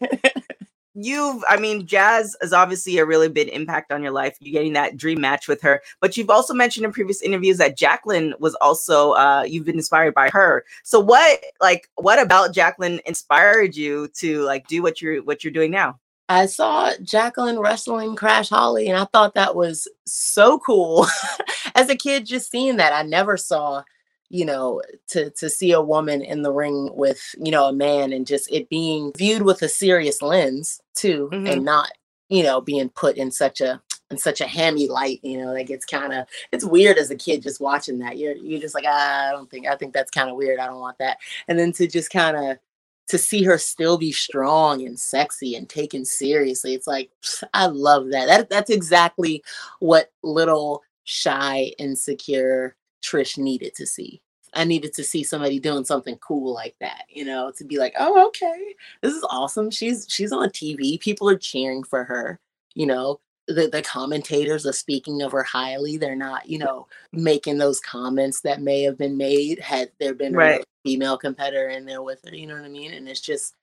you've 0.96 1.44
i 1.48 1.58
mean 1.58 1.86
jazz 1.86 2.34
is 2.40 2.54
obviously 2.54 2.96
a 2.96 3.04
really 3.04 3.28
big 3.28 3.48
impact 3.48 3.92
on 3.92 4.02
your 4.02 4.12
life 4.12 4.36
you 4.40 4.50
getting 4.50 4.72
that 4.72 4.96
dream 4.96 5.20
match 5.20 5.46
with 5.46 5.60
her 5.60 5.82
but 6.00 6.16
you've 6.16 6.30
also 6.30 6.54
mentioned 6.54 6.86
in 6.86 6.92
previous 6.92 7.20
interviews 7.20 7.58
that 7.58 7.76
jacqueline 7.76 8.32
was 8.38 8.54
also 8.56 9.12
uh 9.12 9.44
you've 9.46 9.66
been 9.66 9.76
inspired 9.76 10.14
by 10.14 10.30
her 10.30 10.64
so 10.82 10.98
what 10.98 11.40
like 11.60 11.90
what 11.96 12.18
about 12.18 12.54
jacqueline 12.54 12.98
inspired 13.04 13.76
you 13.76 14.08
to 14.08 14.40
like 14.42 14.66
do 14.68 14.82
what 14.82 15.02
you're 15.02 15.22
what 15.22 15.44
you're 15.44 15.52
doing 15.52 15.70
now 15.70 15.98
I 16.28 16.46
saw 16.46 16.90
Jacqueline 17.02 17.60
wrestling 17.60 18.16
Crash 18.16 18.48
Holly, 18.48 18.88
and 18.88 18.98
I 18.98 19.04
thought 19.04 19.34
that 19.34 19.54
was 19.54 19.86
so 20.06 20.58
cool. 20.58 21.06
As 21.76 21.88
a 21.88 21.94
kid, 21.94 22.26
just 22.26 22.50
seeing 22.50 22.78
that, 22.78 22.92
I 22.92 23.02
never 23.02 23.36
saw, 23.36 23.84
you 24.28 24.44
know, 24.44 24.82
to 25.08 25.30
to 25.30 25.48
see 25.48 25.72
a 25.72 25.80
woman 25.80 26.22
in 26.22 26.42
the 26.42 26.52
ring 26.52 26.90
with, 26.94 27.34
you 27.38 27.50
know, 27.50 27.66
a 27.66 27.72
man, 27.72 28.12
and 28.12 28.26
just 28.26 28.50
it 28.50 28.68
being 28.68 29.12
viewed 29.16 29.42
with 29.42 29.62
a 29.62 29.68
serious 29.68 30.22
lens 30.22 30.80
too, 30.94 31.28
mm-hmm. 31.32 31.46
and 31.46 31.64
not, 31.64 31.90
you 32.28 32.42
know, 32.42 32.60
being 32.60 32.88
put 32.88 33.16
in 33.16 33.30
such 33.30 33.60
a 33.60 33.80
in 34.10 34.18
such 34.18 34.40
a 34.40 34.46
hammy 34.46 34.88
light. 34.88 35.20
You 35.22 35.38
know, 35.38 35.52
like 35.52 35.70
it's 35.70 35.86
kind 35.86 36.12
of 36.12 36.26
it's 36.52 36.64
weird 36.64 36.98
as 36.98 37.10
a 37.10 37.16
kid 37.16 37.42
just 37.42 37.60
watching 37.60 37.98
that. 37.98 38.18
You're 38.18 38.36
you're 38.36 38.60
just 38.60 38.74
like, 38.74 38.84
ah, 38.86 39.28
I 39.28 39.32
don't 39.32 39.50
think 39.50 39.66
I 39.66 39.76
think 39.76 39.92
that's 39.92 40.10
kind 40.10 40.30
of 40.30 40.36
weird. 40.36 40.58
I 40.58 40.66
don't 40.66 40.80
want 40.80 40.98
that. 40.98 41.18
And 41.48 41.58
then 41.58 41.72
to 41.72 41.86
just 41.86 42.10
kind 42.10 42.36
of 42.36 42.58
to 43.08 43.18
see 43.18 43.44
her 43.44 43.56
still 43.58 43.98
be 43.98 44.10
strong 44.10 44.84
and 44.84 44.98
sexy 44.98 45.54
and 45.54 45.68
taken 45.68 46.04
seriously. 46.04 46.74
It's 46.74 46.86
like 46.86 47.10
I 47.54 47.66
love 47.66 48.10
that. 48.10 48.26
That 48.26 48.50
that's 48.50 48.70
exactly 48.70 49.44
what 49.78 50.12
little 50.22 50.82
shy, 51.04 51.72
insecure 51.78 52.74
Trish 53.02 53.38
needed 53.38 53.74
to 53.76 53.86
see. 53.86 54.20
I 54.54 54.64
needed 54.64 54.94
to 54.94 55.04
see 55.04 55.22
somebody 55.22 55.58
doing 55.58 55.84
something 55.84 56.16
cool 56.18 56.54
like 56.54 56.76
that, 56.80 57.04
you 57.08 57.24
know, 57.24 57.52
to 57.56 57.64
be 57.64 57.78
like, 57.78 57.94
"Oh, 57.98 58.26
okay. 58.28 58.74
This 59.02 59.14
is 59.14 59.24
awesome. 59.30 59.70
She's 59.70 60.06
she's 60.08 60.32
on 60.32 60.48
TV. 60.50 60.98
People 61.00 61.28
are 61.28 61.38
cheering 61.38 61.82
for 61.82 62.04
her." 62.04 62.40
You 62.74 62.86
know, 62.86 63.20
the, 63.48 63.68
the 63.68 63.82
commentators 63.82 64.66
are 64.66 64.72
speaking 64.72 65.22
of 65.22 65.32
her 65.32 65.42
highly. 65.42 65.96
They're 65.96 66.16
not, 66.16 66.48
you 66.48 66.58
know, 66.58 66.86
making 67.12 67.58
those 67.58 67.80
comments 67.80 68.40
that 68.42 68.60
may 68.60 68.82
have 68.82 68.98
been 68.98 69.16
made 69.16 69.60
had 69.60 69.90
there 69.98 70.14
been 70.14 70.34
right. 70.34 70.60
a 70.60 70.64
female 70.84 71.16
competitor 71.16 71.68
in 71.68 71.86
there 71.86 72.02
with 72.02 72.20
her. 72.24 72.34
You 72.34 72.46
know 72.46 72.54
what 72.54 72.64
I 72.64 72.68
mean? 72.68 72.92
And 72.92 73.08
it's 73.08 73.20
just, 73.20 73.54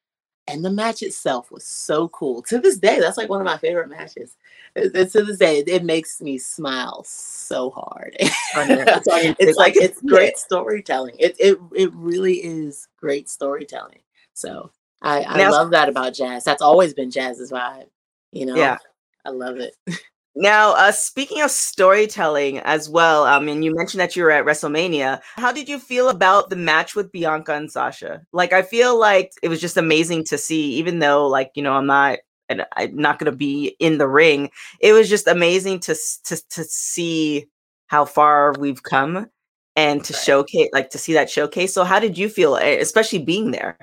and 0.48 0.64
the 0.64 0.70
match 0.70 1.02
itself 1.02 1.52
was 1.52 1.66
so 1.66 2.10
cool. 2.10 2.42
To 2.44 2.60
this 2.60 2.78
day, 2.78 3.00
that's 3.00 3.18
like 3.18 3.30
one 3.30 3.40
of 3.40 3.46
my 3.46 3.58
favorite 3.58 3.90
matches. 3.90 4.36
It, 4.76 4.96
it, 4.96 5.12
to 5.12 5.24
this 5.24 5.38
day, 5.38 5.60
it, 5.60 5.70
it, 5.70 5.84
makes 5.84 6.22
me 6.22 6.38
smile 6.38 7.04
so 7.06 7.70
hard. 7.70 8.16
it's 8.20 9.58
like 9.58 9.76
it's 9.76 10.02
great 10.02 10.38
storytelling. 10.38 11.16
It 11.20 11.36
it 11.40 11.58
it 11.76 11.94
really 11.94 12.36
is 12.44 12.88
great 12.98 13.30
storytelling. 13.30 14.00
So 14.34 14.72
I, 15.02 15.24
I 15.24 15.38
now, 15.38 15.52
love 15.52 15.72
that 15.72 15.90
about 15.90 16.14
jazz. 16.14 16.44
That's 16.44 16.62
always 16.62 16.94
been 16.94 17.12
jazz's 17.12 17.52
vibe. 17.52 17.88
You 18.32 18.48
know. 18.48 18.56
Yeah. 18.56 18.78
I 19.26 19.30
love 19.30 19.58
it. 19.58 19.76
Now, 20.36 20.74
uh, 20.74 20.92
speaking 20.92 21.42
of 21.42 21.52
storytelling 21.52 22.58
as 22.60 22.90
well, 22.90 23.24
I 23.24 23.40
mean, 23.40 23.62
you 23.62 23.76
mentioned 23.76 24.02
that 24.02 24.16
you 24.16 24.24
were 24.24 24.32
at 24.32 24.46
WrestleMania. 24.46 25.22
How 25.36 25.52
did 25.52 25.70
you 25.70 25.78
feel 25.78 26.10
about 26.10 26.50
the 26.50 26.56
match 26.56 26.96
with 26.96 27.12
Bianca 27.12 27.54
and 27.54 27.72
Sasha? 27.72 28.22
Like, 28.32 28.52
I 28.52 28.64
feel 28.64 28.98
like 29.00 29.34
it 29.44 29.50
was 29.50 29.62
just 29.62 29.78
amazing 29.78 30.24
to 30.26 30.38
see, 30.40 30.74
even 30.74 31.00
though, 31.00 31.28
like, 31.28 31.52
you 31.54 31.62
know, 31.62 31.74
I'm 31.74 31.86
not, 31.86 32.20
and 32.50 32.66
I'm 32.76 32.96
not 32.96 33.20
going 33.20 33.32
to 33.32 33.38
be 33.38 33.76
in 33.80 34.00
the 34.00 34.08
ring. 34.08 34.50
It 34.80 34.94
was 34.94 35.08
just 35.08 35.28
amazing 35.28 35.80
to 35.82 35.96
to 36.26 36.50
to 36.50 36.64
see 36.64 37.48
how 37.88 38.06
far 38.06 38.54
we've 38.54 38.82
come 38.82 39.30
and 39.76 40.04
to 40.04 40.14
right. 40.14 40.24
showcase, 40.24 40.70
like, 40.74 40.90
to 40.92 40.98
see 40.98 41.14
that 41.14 41.30
showcase. 41.30 41.74
So, 41.74 41.84
how 41.84 42.00
did 42.00 42.18
you 42.18 42.28
feel, 42.28 42.56
especially 42.56 43.20
being 43.20 43.52
there? 43.52 43.78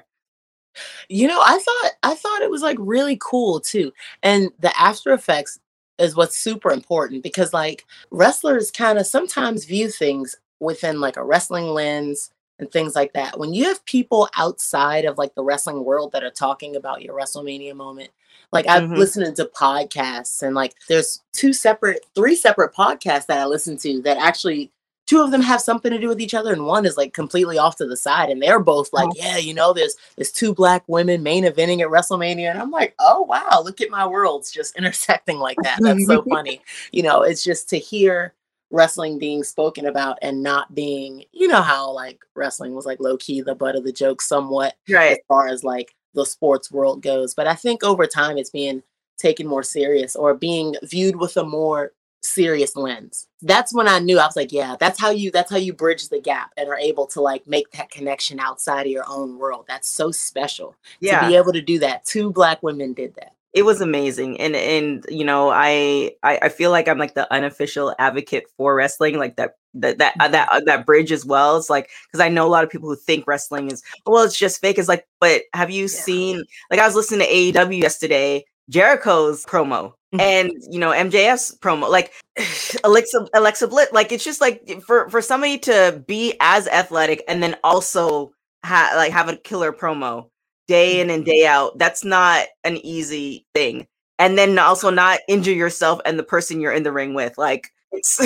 You 1.09 1.29
know, 1.29 1.41
I 1.41 1.59
thought 1.59 1.93
I 2.03 2.15
thought 2.15 2.43
it 2.43 2.51
was 2.51 2.63
like 2.63 2.77
really 2.81 3.19
cool 3.21 3.61
too. 3.61 3.93
And 4.23 4.51
the 4.61 4.77
after 4.79 5.13
effects 5.13 5.59
is 6.01 6.17
what's 6.17 6.37
super 6.37 6.71
important 6.71 7.23
because 7.23 7.53
like 7.53 7.85
wrestlers 8.11 8.71
kind 8.71 8.99
of 8.99 9.07
sometimes 9.07 9.65
view 9.65 9.91
things 9.91 10.37
within 10.59 11.01
like 11.01 11.17
a 11.17 11.25
wrestling 11.25 11.67
lens 11.67 12.33
and 12.59 12.71
things 12.71 12.95
like 12.95 13.13
that. 13.15 13.39
When 13.39 13.55
you 13.55 13.65
have 13.65 13.85
people 13.87 14.29
outside 14.37 15.05
of 15.05 15.19
like 15.19 15.35
the 15.35 15.43
wrestling 15.43 15.85
world 15.85 16.13
that 16.13 16.25
are 16.25 16.31
talking 16.31 16.77
about 16.77 17.03
your 17.03 17.17
WrestleMania 17.17 17.75
moment, 17.75 18.11
like 18.53 18.67
I've 18.67 18.85
mm-hmm. 18.85 18.95
listened 18.95 19.37
to 19.37 19.45
podcasts 19.47 20.43
and 20.43 20.55
like 20.55 20.75
there's 20.89 21.23
two 21.33 21.53
separate, 21.53 22.05
three 22.15 22.37
separate 22.37 22.75
podcasts 22.75 23.27
that 23.27 23.39
I 23.39 23.47
listen 23.47 23.77
to 23.79 24.03
that 24.03 24.19
actually 24.19 24.71
two 25.11 25.21
of 25.21 25.33
them 25.33 25.43
have 25.43 25.61
something 25.61 25.91
to 25.91 25.99
do 25.99 26.07
with 26.07 26.21
each 26.21 26.35
other 26.35 26.53
and 26.53 26.67
one 26.67 26.87
is 26.87 26.97
like 26.97 27.13
completely 27.13 27.59
off 27.59 27.75
to 27.75 27.85
the 27.85 27.97
side 27.97 28.31
and 28.31 28.41
they're 28.41 28.61
both 28.61 28.93
like 28.93 29.09
oh. 29.09 29.13
yeah 29.17 29.37
you 29.37 29.53
know 29.53 29.73
there's 29.73 29.97
there's 30.17 30.31
two 30.31 30.55
black 30.55 30.85
women 30.87 31.21
main 31.21 31.43
eventing 31.43 31.81
at 31.81 31.89
wrestlemania 31.89 32.49
and 32.49 32.61
i'm 32.61 32.71
like 32.71 32.95
oh 33.01 33.23
wow 33.23 33.61
look 33.65 33.81
at 33.81 33.91
my 33.91 34.07
worlds 34.07 34.53
just 34.53 34.77
intersecting 34.79 35.39
like 35.39 35.57
that. 35.65 35.79
That's 35.81 36.07
so 36.07 36.23
funny. 36.31 36.63
You 36.93 37.03
know 37.03 37.23
it's 37.23 37.43
just 37.43 37.69
to 37.71 37.79
hear 37.79 38.35
wrestling 38.71 39.19
being 39.19 39.43
spoken 39.43 39.87
about 39.87 40.17
and 40.23 40.45
not 40.45 40.73
being 40.77 41.25
you 41.33 41.49
know 41.49 41.61
how 41.61 41.91
like 41.91 42.21
wrestling 42.37 42.73
was 42.73 42.87
like 42.87 43.01
low 43.01 43.17
key 43.17 43.41
the 43.41 43.55
butt 43.55 43.75
of 43.75 43.83
the 43.83 43.93
joke 43.93 44.23
somewhat 44.23 44.77
right. 44.89 45.13
as 45.13 45.19
far 45.27 45.49
as 45.49 45.65
like 45.65 45.93
the 46.15 46.25
sports 46.25 46.71
world 46.71 47.03
goes 47.03 47.35
but 47.35 47.49
i 47.49 47.55
think 47.55 47.83
over 47.83 48.07
time 48.07 48.39
it's 48.39 48.51
being 48.51 48.81
taken 49.19 49.45
more 49.45 49.65
serious 49.65 50.15
or 50.15 50.35
being 50.35 50.77
viewed 50.85 51.17
with 51.17 51.37
a 51.37 51.43
more 51.43 51.91
serious 52.23 52.77
lens. 52.77 53.27
That's 53.43 53.75
when 53.75 53.89
I 53.89 53.99
knew 53.99 54.19
I 54.19 54.27
was 54.27 54.37
like, 54.37 54.53
yeah, 54.53 54.77
that's 54.79 55.01
how 55.01 55.11
you 55.11 55.31
that's 55.31 55.51
how 55.51 55.57
you 55.57 55.73
bridge 55.73 56.09
the 56.09 56.21
gap 56.21 56.53
and 56.57 56.69
are 56.69 56.79
able 56.79 57.07
to 57.09 57.21
like 57.21 57.47
make 57.47 57.71
that 57.73 57.91
connection 57.91 58.39
outside 58.39 58.87
of 58.87 58.93
your 58.93 59.05
own 59.09 59.39
world. 59.39 59.65
That's 59.69 59.89
so 59.89 60.11
special. 60.11 60.75
Yeah. 61.01 61.21
To 61.21 61.29
be 61.29 61.37
able 61.37 61.53
to 61.53 61.63
do 61.63 61.79
that. 61.81 62.05
Two 62.05 62.33
black 62.33 62.63
women 62.63 62.93
did 62.93 63.15
that. 63.17 63.33
It 63.53 63.65
was 63.65 63.81
amazing. 63.81 64.41
And 64.41 64.55
and 64.55 65.05
you 65.09 65.25
know, 65.25 65.51
I 65.51 66.13
I, 66.23 66.39
I 66.43 66.49
feel 66.51 66.71
like 66.71 66.87
I'm 66.87 66.99
like 66.99 67.15
the 67.15 67.33
unofficial 67.33 67.95
advocate 67.99 68.45
for 68.57 68.77
wrestling, 68.77 69.19
like 69.19 69.37
that 69.37 69.57
that 69.75 69.99
that 69.99 70.15
uh, 70.21 70.29
that 70.29 70.49
uh, 70.53 70.61
that 70.67 70.87
bridge 70.87 71.11
as 71.11 71.25
well. 71.25 71.57
It's 71.57 71.71
like 71.71 71.91
because 72.07 72.21
I 72.21 72.29
know 72.29 72.47
a 72.47 72.49
lot 72.49 72.63
of 72.63 72.71
people 72.71 72.89
who 72.89 72.97
think 72.97 73.27
wrestling 73.27 73.71
is 73.71 73.83
well, 74.07 74.23
it's 74.23 74.39
just 74.39 74.61
fake. 74.61 74.79
It's 74.79 74.89
like, 74.89 75.07
but 75.21 75.43
have 75.53 75.71
you 75.71 75.83
yeah. 75.83 75.89
seen? 75.89 76.45
Like 76.71 76.79
I 76.79 76.87
was 76.87 76.95
listening 76.95 77.27
to 77.27 77.33
AEW 77.33 77.81
yesterday, 77.81 78.45
Jericho's 78.71 79.45
promo, 79.45 79.93
mm-hmm. 80.15 80.21
and 80.21 80.53
you 80.71 80.79
know 80.79 80.91
MJF's 80.91 81.59
promo, 81.59 81.91
like 81.91 82.13
Alexa 82.85 83.29
Alexa 83.35 83.69
Bliss. 83.69 83.93
Like 83.93 84.13
it's 84.13 84.25
just 84.25 84.41
like 84.41 84.83
for 84.83 85.09
for 85.11 85.21
somebody 85.21 85.59
to 85.59 86.03
be 86.07 86.35
as 86.41 86.69
athletic 86.69 87.23
and 87.29 87.43
then 87.43 87.57
also 87.63 88.33
ha- 88.65 88.93
like 88.97 89.13
have 89.13 89.29
a 89.29 89.37
killer 89.37 89.73
promo 89.73 90.29
day 90.69 91.01
in 91.01 91.11
and 91.11 91.25
day 91.25 91.47
out. 91.47 91.77
That's 91.79 92.05
not 92.05 92.47
an 92.65 92.77
easy 92.79 93.45
thing. 93.55 93.87
And 94.19 94.39
then 94.39 94.59
also 94.59 94.91
not 94.91 95.21
injure 95.29 95.53
yourself 95.53 96.01
and 96.05 96.19
the 96.19 96.23
person 96.23 96.61
you're 96.61 96.73
in 96.73 96.83
the 96.85 96.93
ring 96.93 97.15
with. 97.15 97.37
Like 97.37 97.71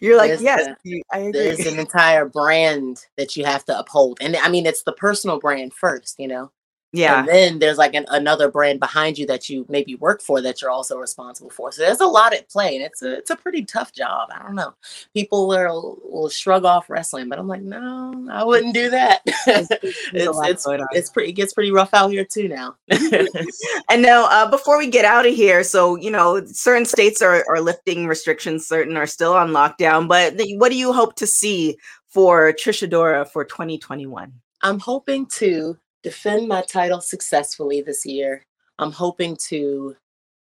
you're 0.00 0.16
like, 0.16 0.28
there's 0.28 0.42
yes, 0.42 0.68
the, 0.84 1.02
I 1.12 1.18
agree. 1.18 1.32
There's 1.32 1.66
an 1.66 1.78
entire 1.78 2.26
brand 2.26 2.98
that 3.16 3.36
you 3.36 3.44
have 3.44 3.64
to 3.64 3.76
uphold. 3.76 4.18
And 4.20 4.36
I 4.36 4.48
mean, 4.48 4.66
it's 4.66 4.84
the 4.84 4.92
personal 4.92 5.40
brand 5.40 5.74
first, 5.74 6.16
you 6.18 6.28
know? 6.28 6.52
Yeah. 6.94 7.18
And 7.18 7.28
then 7.28 7.58
there's 7.58 7.76
like 7.76 7.94
an, 7.94 8.06
another 8.08 8.48
brand 8.48 8.78
behind 8.78 9.18
you 9.18 9.26
that 9.26 9.48
you 9.48 9.66
maybe 9.68 9.96
work 9.96 10.22
for 10.22 10.40
that 10.40 10.62
you're 10.62 10.70
also 10.70 10.96
responsible 10.96 11.50
for. 11.50 11.72
So 11.72 11.82
there's 11.82 11.98
a 11.98 12.06
lot 12.06 12.32
at 12.32 12.48
play, 12.48 12.76
and 12.76 12.84
it's 12.84 13.02
a 13.02 13.18
it's 13.18 13.30
a 13.30 13.36
pretty 13.36 13.64
tough 13.64 13.92
job. 13.92 14.28
I 14.32 14.40
don't 14.40 14.54
know. 14.54 14.74
People 15.12 15.48
will 15.48 15.98
will 16.04 16.28
shrug 16.28 16.64
off 16.64 16.88
wrestling, 16.88 17.28
but 17.28 17.40
I'm 17.40 17.48
like, 17.48 17.62
no, 17.62 18.28
I 18.30 18.44
wouldn't 18.44 18.74
do 18.74 18.90
that. 18.90 19.22
it's 19.26 19.68
it's, 20.12 20.66
it's, 20.92 21.10
pretty 21.10 21.30
it 21.30 21.32
gets 21.32 21.52
pretty 21.52 21.72
rough 21.72 21.92
out 21.94 22.12
here 22.12 22.24
too 22.24 22.46
now. 22.46 22.76
and 23.90 24.00
now, 24.00 24.26
uh, 24.26 24.48
before 24.48 24.78
we 24.78 24.88
get 24.88 25.04
out 25.04 25.26
of 25.26 25.34
here, 25.34 25.64
so 25.64 25.96
you 25.96 26.12
know, 26.12 26.44
certain 26.46 26.86
states 26.86 27.20
are 27.20 27.44
are 27.48 27.60
lifting 27.60 28.06
restrictions, 28.06 28.68
certain 28.68 28.96
are 28.96 29.08
still 29.08 29.34
on 29.34 29.50
lockdown. 29.50 30.06
But 30.06 30.34
what 30.58 30.70
do 30.70 30.76
you 30.76 30.92
hope 30.92 31.16
to 31.16 31.26
see 31.26 31.76
for 32.08 32.52
Trish 32.52 32.88
Adora 32.88 33.28
for 33.28 33.44
2021? 33.44 34.32
I'm 34.62 34.78
hoping 34.78 35.26
to 35.26 35.76
defend 36.04 36.46
my 36.46 36.62
title 36.62 37.00
successfully 37.00 37.80
this 37.80 38.06
year. 38.06 38.44
I'm 38.78 38.92
hoping 38.92 39.36
to 39.48 39.96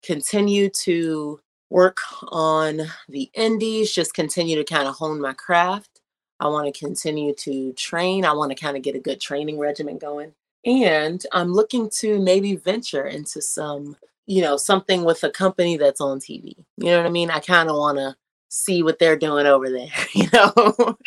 continue 0.03 0.69
to 0.69 1.39
work 1.69 1.97
on 2.29 2.81
the 3.07 3.29
indies, 3.33 3.93
just 3.93 4.13
continue 4.13 4.55
to 4.57 4.63
kind 4.65 4.87
of 4.87 4.95
hone 4.95 5.21
my 5.21 5.33
craft. 5.33 6.01
I 6.39 6.47
want 6.47 6.73
to 6.73 6.77
continue 6.77 7.33
to 7.35 7.71
train. 7.73 8.25
I 8.25 8.33
want 8.33 8.51
to 8.51 8.61
kind 8.61 8.75
of 8.75 8.83
get 8.83 8.95
a 8.95 8.99
good 8.99 9.21
training 9.21 9.59
regimen 9.59 9.97
going. 9.97 10.33
And 10.65 11.23
I'm 11.31 11.53
looking 11.53 11.89
to 11.99 12.19
maybe 12.19 12.55
venture 12.55 13.05
into 13.05 13.41
some, 13.41 13.95
you 14.25 14.41
know, 14.41 14.57
something 14.57 15.03
with 15.03 15.23
a 15.23 15.29
company 15.29 15.77
that's 15.77 16.01
on 16.01 16.19
TV. 16.19 16.55
You 16.77 16.85
know 16.85 16.97
what 16.97 17.05
I 17.05 17.09
mean? 17.09 17.29
I 17.29 17.39
kind 17.39 17.69
of 17.69 17.75
want 17.75 17.97
to 17.97 18.15
see 18.49 18.83
what 18.83 18.99
they're 18.99 19.17
doing 19.17 19.45
over 19.45 19.69
there, 19.69 19.89
you 20.13 20.27
know, 20.33 20.53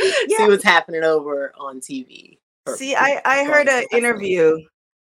yeah. 0.01 0.39
see 0.39 0.47
what's 0.47 0.65
happening 0.65 1.05
over 1.05 1.53
on 1.59 1.81
TV. 1.81 2.39
See, 2.75 2.95
I, 2.95 3.21
I 3.25 3.45
heard 3.45 3.69
an 3.69 3.85
interview 3.93 4.59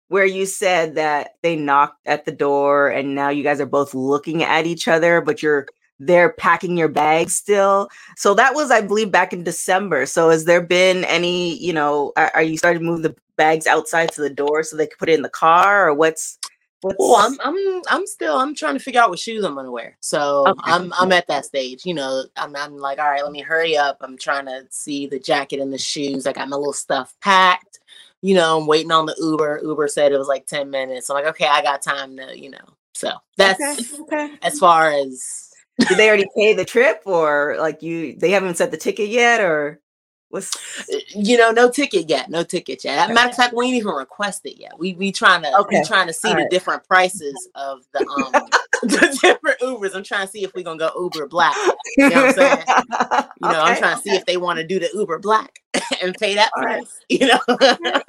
where 0.09 0.25
you 0.25 0.47
said 0.47 0.95
that 0.95 1.35
they 1.43 1.57
knocked 1.57 2.07
at 2.07 2.25
the 2.25 2.33
door 2.33 2.89
and 2.89 3.15
now 3.15 3.29
you 3.29 3.43
guys 3.43 3.61
are 3.61 3.67
both 3.67 3.93
looking 3.93 4.45
at 4.45 4.67
each 4.67 4.87
other, 4.87 5.21
but 5.21 5.43
you're 5.43 5.67
they're 5.99 6.33
packing 6.33 6.77
your 6.77 6.89
bags 6.89 7.35
still. 7.35 7.89
So 8.17 8.35
that 8.35 8.55
was, 8.55 8.71
I 8.71 8.83
believe, 8.83 9.11
back 9.11 9.33
in 9.33 9.45
December. 9.45 10.05
So 10.07 10.29
has 10.29 10.45
there 10.45 10.61
been 10.61 11.05
any, 11.05 11.57
you 11.57 11.73
know, 11.73 12.13
are, 12.17 12.31
are 12.35 12.43
you 12.43 12.59
starting 12.59 12.83
to 12.83 12.87
move 12.87 13.03
the 13.03 13.17
bags 13.37 13.67
outside 13.67 14.13
to 14.13 14.21
the 14.21 14.31
door 14.31 14.63
so 14.63 14.77
they 14.77 14.87
can 14.87 14.99
put 14.99 15.09
it 15.09 15.15
in 15.15 15.23
the 15.23 15.29
car 15.31 15.89
or 15.89 15.95
what's 15.95 16.39
What's... 16.83 16.97
Well, 16.99 17.17
I'm 17.17 17.39
I'm 17.43 17.83
I'm 17.89 18.07
still 18.07 18.37
I'm 18.37 18.55
trying 18.55 18.75
to 18.75 18.81
figure 18.81 19.01
out 19.01 19.11
what 19.11 19.19
shoes 19.19 19.45
I'm 19.45 19.55
gonna 19.55 19.71
wear. 19.71 19.97
So 20.01 20.47
okay. 20.47 20.73
I'm 20.73 20.93
I'm 20.95 21.13
at 21.13 21.27
that 21.29 21.45
stage. 21.45 21.87
You 21.87 21.95
know, 21.95 22.25
I'm 22.37 22.55
I'm 22.55 22.77
like, 22.79 22.99
all 22.99 23.11
right, 23.11 23.23
let 23.23 23.33
me 23.33 23.41
hurry 23.41 23.77
up. 23.77 23.99
I'm 24.01 24.19
trying 24.19 24.47
to 24.47 24.67
see 24.71 25.07
the 25.07 25.19
jacket 25.19 25.61
and 25.61 25.73
the 25.73 25.79
shoes. 25.79 26.27
I 26.27 26.33
got 26.33 26.49
my 26.49 26.57
little 26.57 26.73
stuff 26.73 27.15
packed. 27.23 27.81
You 28.23 28.35
know, 28.35 28.59
I'm 28.59 28.67
waiting 28.67 28.93
on 28.93 29.07
the 29.07 29.17
Uber. 29.19 29.61
Uber 29.63 29.89
said 29.89 30.13
it 30.13 30.19
was 30.19 30.29
like 30.29 30.47
10 30.47 30.71
minutes. 30.71 31.11
I'm 31.11 31.15
like, 31.15 31.27
okay, 31.27 31.47
I 31.47 31.63
got 31.63 31.83
time 31.83 32.17
to, 32.17 32.39
you 32.39 32.51
know. 32.51 32.59
So 32.95 33.13
that's 33.37 33.61
okay. 33.61 34.03
Okay. 34.03 34.35
as 34.43 34.59
far 34.59 34.91
as 34.91 35.51
did 35.79 35.99
they 35.99 36.09
already 36.09 36.27
pay 36.35 36.55
the 36.55 36.65
trip 36.65 37.03
or 37.05 37.57
like 37.59 37.83
you 37.83 38.17
they 38.17 38.31
haven't 38.31 38.57
set 38.57 38.71
the 38.71 38.77
ticket 38.77 39.11
yet 39.11 39.41
or 39.41 39.81
What's 40.29 40.55
uh, 40.93 40.99
you 41.15 41.37
know, 41.37 41.53
no 41.53 41.71
ticket 41.71 42.09
yet, 42.09 42.29
no 42.29 42.43
ticket 42.43 42.85
yet. 42.85 43.13
Matter 43.13 43.31
of 43.31 43.37
fact, 43.37 43.55
we 43.55 43.67
ain't 43.67 43.77
even 43.77 43.93
requested 43.93 44.59
yet. 44.59 44.79
We 44.79 44.95
we 44.95 45.13
trying 45.13 45.43
to 45.43 45.57
okay. 45.61 45.81
we 45.81 45.87
trying 45.87 46.09
to 46.09 46.13
see 46.13 46.33
the 46.33 46.49
different 46.51 46.87
prices 46.87 47.49
of 47.55 47.85
the 47.93 48.01
um 48.01 48.33
the 48.83 49.19
different 49.23 49.61
Ubers. 49.61 49.95
I'm 49.95 50.03
trying 50.03 50.27
to 50.27 50.33
see 50.33 50.43
if 50.43 50.53
we're 50.55 50.65
gonna 50.65 50.79
go 50.79 50.91
Uber 50.99 51.29
Black. 51.29 51.55
You 51.97 52.11
know 52.11 52.27
what 52.27 52.27
I'm 52.27 52.35
saying? 52.35 52.65
You 53.43 53.53
know, 53.53 53.61
okay. 53.61 53.73
I'm 53.73 53.77
trying 53.77 53.97
to 53.97 54.03
see 54.03 54.17
if 54.17 54.25
they 54.25 54.39
want 54.39 54.59
to 54.59 54.67
do 54.67 54.81
the 54.81 54.89
Uber 54.95 55.19
Black 55.19 55.61
and 56.03 56.15
pay 56.15 56.35
that 56.37 56.51
All 56.57 56.63
price. 56.63 57.01
Right. 57.11 57.21
You 57.21 57.27
know. 57.27 58.01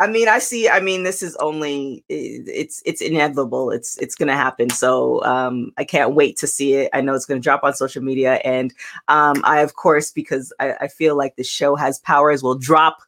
I 0.00 0.06
mean, 0.06 0.28
I 0.28 0.38
see. 0.38 0.68
I 0.68 0.78
mean, 0.78 1.02
this 1.02 1.22
is 1.22 1.34
only 1.36 2.04
it's 2.08 2.82
it's 2.86 3.00
inevitable. 3.00 3.72
It's 3.72 3.98
it's 3.98 4.14
going 4.14 4.28
to 4.28 4.34
happen. 4.34 4.70
So 4.70 5.24
um, 5.24 5.72
I 5.76 5.84
can't 5.84 6.14
wait 6.14 6.36
to 6.38 6.46
see 6.46 6.74
it. 6.74 6.90
I 6.92 7.00
know 7.00 7.14
it's 7.14 7.26
going 7.26 7.40
to 7.40 7.44
drop 7.44 7.64
on 7.64 7.74
social 7.74 8.02
media, 8.02 8.34
and 8.44 8.72
um, 9.08 9.40
I, 9.44 9.60
of 9.60 9.74
course, 9.74 10.12
because 10.12 10.52
I, 10.60 10.74
I 10.74 10.88
feel 10.88 11.16
like 11.16 11.34
the 11.34 11.42
show 11.42 11.74
has 11.74 11.98
powers, 11.98 12.44
will 12.44 12.54
drop 12.54 12.98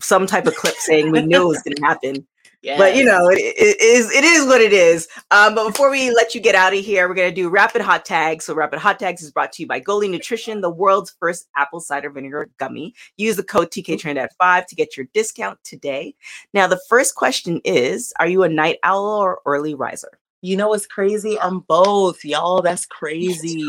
some 0.00 0.26
type 0.26 0.46
of 0.46 0.54
clip 0.54 0.74
saying 0.76 1.10
we 1.10 1.20
knew 1.20 1.42
it 1.42 1.48
was 1.48 1.62
going 1.62 1.74
to 1.76 1.82
happen. 1.82 2.26
Yes. 2.62 2.78
But 2.78 2.94
you 2.94 3.04
know, 3.04 3.28
it, 3.30 3.38
it 3.38 3.80
is 3.80 4.12
it 4.12 4.22
is 4.22 4.46
what 4.46 4.60
it 4.60 4.72
is. 4.72 5.08
Um, 5.30 5.54
but 5.54 5.66
before 5.66 5.90
we 5.90 6.10
let 6.10 6.34
you 6.34 6.42
get 6.42 6.54
out 6.54 6.74
of 6.74 6.84
here, 6.84 7.08
we're 7.08 7.14
gonna 7.14 7.32
do 7.32 7.48
rapid 7.48 7.80
hot 7.80 8.04
tags. 8.04 8.44
So 8.44 8.54
rapid 8.54 8.78
hot 8.78 8.98
tags 8.98 9.22
is 9.22 9.30
brought 9.30 9.52
to 9.52 9.62
you 9.62 9.66
by 9.66 9.80
Goli 9.80 10.10
Nutrition, 10.10 10.60
the 10.60 10.68
world's 10.68 11.16
first 11.18 11.48
apple 11.56 11.80
cider 11.80 12.10
vinegar 12.10 12.50
gummy. 12.58 12.94
Use 13.16 13.36
the 13.36 13.42
code 13.42 13.70
TK5 13.70 14.66
to 14.66 14.74
get 14.74 14.94
your 14.94 15.06
discount 15.14 15.58
today. 15.64 16.14
Now, 16.52 16.66
the 16.66 16.80
first 16.88 17.14
question 17.14 17.62
is: 17.64 18.12
Are 18.18 18.28
you 18.28 18.42
a 18.42 18.48
night 18.48 18.78
owl 18.82 19.04
or 19.04 19.40
early 19.46 19.74
riser? 19.74 20.19
You 20.42 20.56
know 20.56 20.68
what's 20.68 20.86
crazy? 20.86 21.38
I'm 21.38 21.60
both, 21.60 22.24
y'all. 22.24 22.62
That's 22.62 22.86
crazy. 22.86 23.62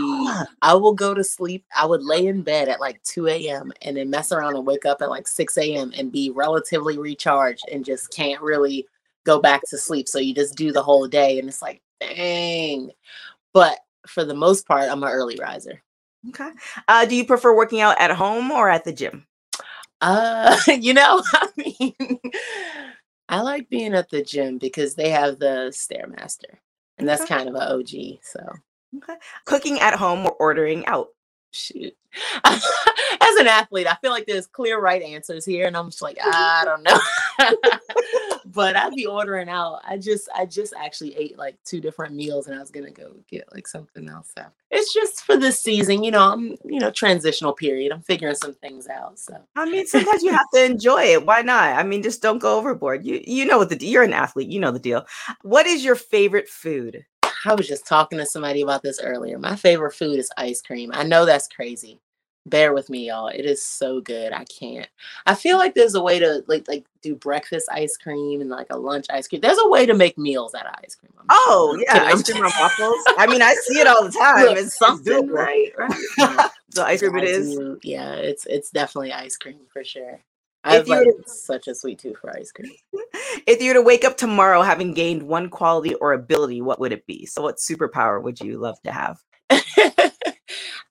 I 0.62 0.74
will 0.74 0.94
go 0.94 1.14
to 1.14 1.24
sleep. 1.24 1.66
I 1.76 1.86
would 1.86 2.02
lay 2.02 2.28
in 2.28 2.44
bed 2.44 2.70
at 2.70 2.80
like 2.80 3.04
2 3.04 3.28
a.m. 3.28 3.74
and 3.82 3.98
then 3.98 4.10
mess 4.10 4.32
around 4.32 4.56
and 4.56 4.66
wake 4.66 4.86
up 4.86 5.02
at 5.02 5.10
like 5.10 5.28
6 5.28 5.58
a.m. 5.58 5.92
and 5.98 6.14
be 6.14 6.30
relatively 6.30 6.98
recharged 6.98 7.66
and 7.70 7.84
just 7.84 8.14
can't 8.16 8.42
really 8.42 8.88
go 9.26 9.42
back 9.42 9.62
to 9.70 9.78
sleep. 9.78 10.08
So 10.08 10.20
you 10.20 10.34
just 10.34 10.56
do 10.56 10.72
the 10.72 10.82
whole 10.82 11.08
day 11.08 11.40
and 11.40 11.50
it's 11.50 11.62
like, 11.62 11.82
dang. 12.00 12.92
But 13.54 13.80
for 14.08 14.24
the 14.24 14.34
most 14.34 14.66
part, 14.66 14.90
I'm 14.90 15.04
an 15.04 15.10
early 15.10 15.38
riser. 15.42 15.84
Okay. 16.30 16.52
Uh, 16.88 17.06
do 17.06 17.16
you 17.16 17.26
prefer 17.26 17.54
working 17.56 17.82
out 17.82 18.00
at 18.00 18.12
home 18.12 18.50
or 18.50 18.70
at 18.70 18.86
the 18.86 18.94
gym? 18.94 19.28
Uh, 20.00 20.58
you 20.68 20.94
know, 20.94 21.22
I 21.34 21.48
mean, 21.58 22.20
I 23.32 23.42
like 23.42 23.70
being 23.70 23.94
at 23.94 24.10
the 24.10 24.22
gym 24.22 24.58
because 24.58 24.94
they 24.94 25.10
have 25.10 25.40
the 25.40 25.72
Stairmaster, 25.72 26.58
and 26.98 27.08
that's 27.08 27.22
okay. 27.22 27.36
kind 27.36 27.48
of 27.50 27.56
an 27.56 27.62
OG. 27.62 28.20
So, 28.22 28.46
okay. 28.98 29.16
cooking 29.46 29.80
at 29.80 29.96
home 29.96 30.26
or 30.26 30.34
ordering 30.34 30.86
out? 30.86 31.08
Shoot, 31.52 31.96
as 32.44 33.36
an 33.40 33.48
athlete, 33.48 33.88
I 33.88 33.96
feel 33.96 34.12
like 34.12 34.26
there's 34.26 34.48
clear 34.48 34.80
right 34.80 35.02
answers 35.02 35.46
here, 35.46 35.68
and 35.68 35.76
I'm 35.76 35.90
just 35.90 36.02
like, 36.02 36.18
I 36.22 36.64
don't 36.66 36.84
know. 36.84 37.00
but 38.54 38.76
I'd 38.76 38.94
be 38.94 39.06
ordering 39.06 39.50
out. 39.50 39.82
I 39.88 39.98
just 39.98 40.30
I 40.36 40.46
just 40.46 40.74
actually 40.78 41.16
ate 41.16 41.38
like 41.38 41.58
two 41.64 41.80
different 41.80 42.14
meals 42.14 42.48
and 42.48 42.56
I 42.56 42.60
was 42.60 42.72
gonna 42.72 42.92
go 42.92 43.14
get 43.30 43.48
like 43.54 43.68
something 43.68 44.10
else. 44.10 44.34
So 44.38 44.46
it's 44.70 44.94
just 44.94 45.22
for 45.22 45.38
this 45.38 45.60
season, 45.60 46.04
you 46.04 46.12
know, 46.12 46.32
I'm 46.32 46.58
you 46.66 46.80
know, 46.80 46.92
transitional 46.92 47.54
period. 47.54 47.92
I'm 47.92 48.02
figuring 48.02 48.36
some 48.36 48.54
things 48.54 48.88
out. 48.88 49.20
So 49.20 49.38
I 49.56 49.70
mean 49.70 49.88
sometimes 49.88 50.24
you 50.24 50.32
have 50.32 50.50
to 50.54 50.64
enjoy 50.64 51.04
it. 51.04 51.26
Why 51.26 51.42
not? 51.42 51.78
I 51.78 51.84
mean, 51.84 52.04
just 52.04 52.22
don't 52.22 52.40
go 52.40 52.58
overboard. 52.58 53.06
You 53.06 53.22
you 53.26 53.46
know 53.46 53.58
what 53.58 53.70
the 53.70 53.86
you're 53.86 54.04
an 54.04 54.14
athlete, 54.14 54.50
you 54.50 54.60
know 54.60 54.72
the 54.72 54.80
deal. 54.80 55.06
What 55.42 55.66
is 55.66 55.84
your 55.84 55.96
favorite 55.96 56.50
food? 56.50 57.06
I 57.46 57.56
was 57.56 57.68
just 57.68 57.88
talking 57.88 58.20
to 58.20 58.26
somebody 58.26 58.62
about 58.62 58.84
this 58.84 59.00
earlier. 59.02 59.38
My 59.40 59.56
favorite 59.56 59.94
food 59.94 60.20
is 60.20 60.32
ice 60.38 60.62
cream. 60.62 60.92
I 60.94 61.04
know 61.04 61.26
that's 61.26 61.48
crazy. 61.48 62.00
Bear 62.48 62.74
with 62.74 62.90
me 62.90 63.08
y'all. 63.08 63.28
It 63.28 63.46
is 63.46 63.64
so 63.64 64.02
good. 64.02 64.34
I 64.34 64.46
can't. 64.46 64.88
I 65.28 65.36
feel 65.36 65.58
like 65.58 65.76
there's 65.76 65.94
a 65.94 66.02
way 66.02 66.18
to 66.18 66.44
like 66.48 66.68
like 66.68 66.86
do 67.04 67.14
breakfast 67.16 67.70
ice 67.72 67.98
cream 67.98 68.42
and 68.42 68.50
like 68.50 68.66
a 68.72 68.78
lunch 68.78 69.06
ice 69.12 69.28
cream. 69.28 69.42
There's 69.42 69.60
a 69.64 69.70
way 69.70 69.86
to 69.86 69.94
make 69.94 70.18
meals 70.18 70.56
out 70.56 70.66
of 70.66 70.74
ice 70.84 70.96
cream. 70.96 71.12
I'm 71.20 71.26
oh 71.30 71.76
sure. 71.76 71.86
yeah. 71.96 72.04
Ice 72.06 72.24
cream 72.24 72.44
on 72.44 72.52
waffles? 72.60 73.04
I 73.20 73.28
mean 73.28 73.44
i 73.44 73.54
see 73.54 73.80
it 73.80 73.86
all 73.86 74.04
the 74.04 74.12
time. 74.20 74.46
Look, 74.46 74.58
it's 74.58 74.76
something 74.78 75.28
right 75.30 75.72
right. 75.78 76.50
So 76.72 76.84
ice 76.84 77.02
cream 77.02 77.18
it 77.18 77.26
is. 77.26 77.60
yeah 77.84 78.14
it's 78.14 78.48
it's 78.48 78.72
definitely 78.72 79.14
ice 79.14 79.38
cream 79.38 79.60
for 79.72 79.84
sure 79.84 80.20
I 80.64 80.76
have 80.76 80.88
like 80.88 81.06
to, 81.06 81.24
such 81.26 81.68
a 81.68 81.76
sweet 81.76 82.00
tooth 82.00 82.18
for 82.20 82.36
ice 82.36 82.52
cream. 82.52 82.72
If 83.48 83.62
you 83.62 83.70
were 83.70 83.76
to 83.76 83.82
wake 83.82 84.06
up 84.06 84.18
tomorrow 84.18 84.62
having 84.62 84.94
gained 84.94 85.24
one 85.24 85.50
quality 85.50 85.96
or 85.96 86.14
ability, 86.14 86.62
what 86.62 86.80
would 86.80 86.92
it 86.92 87.08
be? 87.08 87.26
So, 87.26 87.42
what 87.42 87.58
superpower 87.58 88.22
would 88.22 88.40
you 88.40 88.58
love 88.58 88.80
to 88.84 88.92
have? 88.92 89.20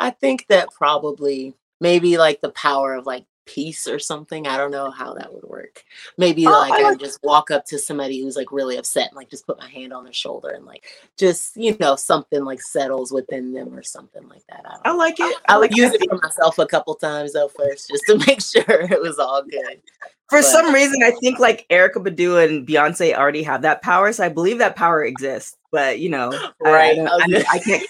I 0.00 0.10
think 0.10 0.46
that 0.48 0.70
probably 0.72 1.54
maybe 1.80 2.18
like 2.18 2.40
the 2.40 2.50
power 2.50 2.94
of 2.94 3.06
like 3.06 3.24
peace 3.46 3.86
or 3.86 3.98
something. 3.98 4.46
I 4.46 4.56
don't 4.56 4.70
know 4.70 4.90
how 4.90 5.14
that 5.14 5.32
would 5.32 5.44
work. 5.44 5.84
Maybe 6.16 6.46
oh, 6.46 6.50
like 6.50 6.72
I, 6.72 6.90
I 6.90 6.94
just 6.94 7.22
walk 7.22 7.50
up 7.50 7.64
to 7.66 7.78
somebody 7.78 8.20
who's 8.20 8.36
like 8.36 8.52
really 8.52 8.76
upset 8.76 9.08
and 9.08 9.16
like 9.16 9.30
just 9.30 9.46
put 9.46 9.58
my 9.58 9.68
hand 9.68 9.92
on 9.92 10.04
their 10.04 10.12
shoulder 10.12 10.50
and 10.50 10.64
like 10.64 10.84
just 11.16 11.56
you 11.56 11.76
know 11.80 11.96
something 11.96 12.44
like 12.44 12.62
settles 12.62 13.12
within 13.12 13.52
them 13.52 13.74
or 13.74 13.82
something 13.82 14.28
like 14.28 14.46
that. 14.48 14.64
I, 14.64 14.90
I 14.90 14.92
like 14.92 15.18
it. 15.18 15.36
I, 15.48 15.54
I 15.54 15.56
like 15.56 15.76
use 15.76 15.92
it 15.92 16.08
for 16.08 16.18
myself 16.22 16.58
a 16.58 16.66
couple 16.66 16.94
times 16.94 17.32
though 17.32 17.48
first 17.48 17.88
just 17.88 18.04
to 18.06 18.18
make 18.26 18.40
sure 18.40 18.64
it 18.68 19.00
was 19.00 19.18
all 19.18 19.42
good. 19.42 19.80
For 20.30 20.38
but, 20.38 20.44
some 20.44 20.72
reason, 20.72 21.02
I 21.02 21.10
think 21.20 21.40
like 21.40 21.66
Erykah 21.70 21.96
Badu 21.96 22.42
and 22.42 22.64
Beyonce 22.64 23.16
already 23.16 23.42
have 23.42 23.62
that 23.62 23.82
power, 23.82 24.12
so 24.12 24.24
I 24.24 24.28
believe 24.28 24.58
that 24.58 24.76
power 24.76 25.02
exists. 25.02 25.56
But 25.72 25.98
you 25.98 26.08
know, 26.08 26.30
right? 26.60 26.96
I, 26.98 27.04
I, 27.04 27.44
I 27.50 27.58
can't, 27.58 27.82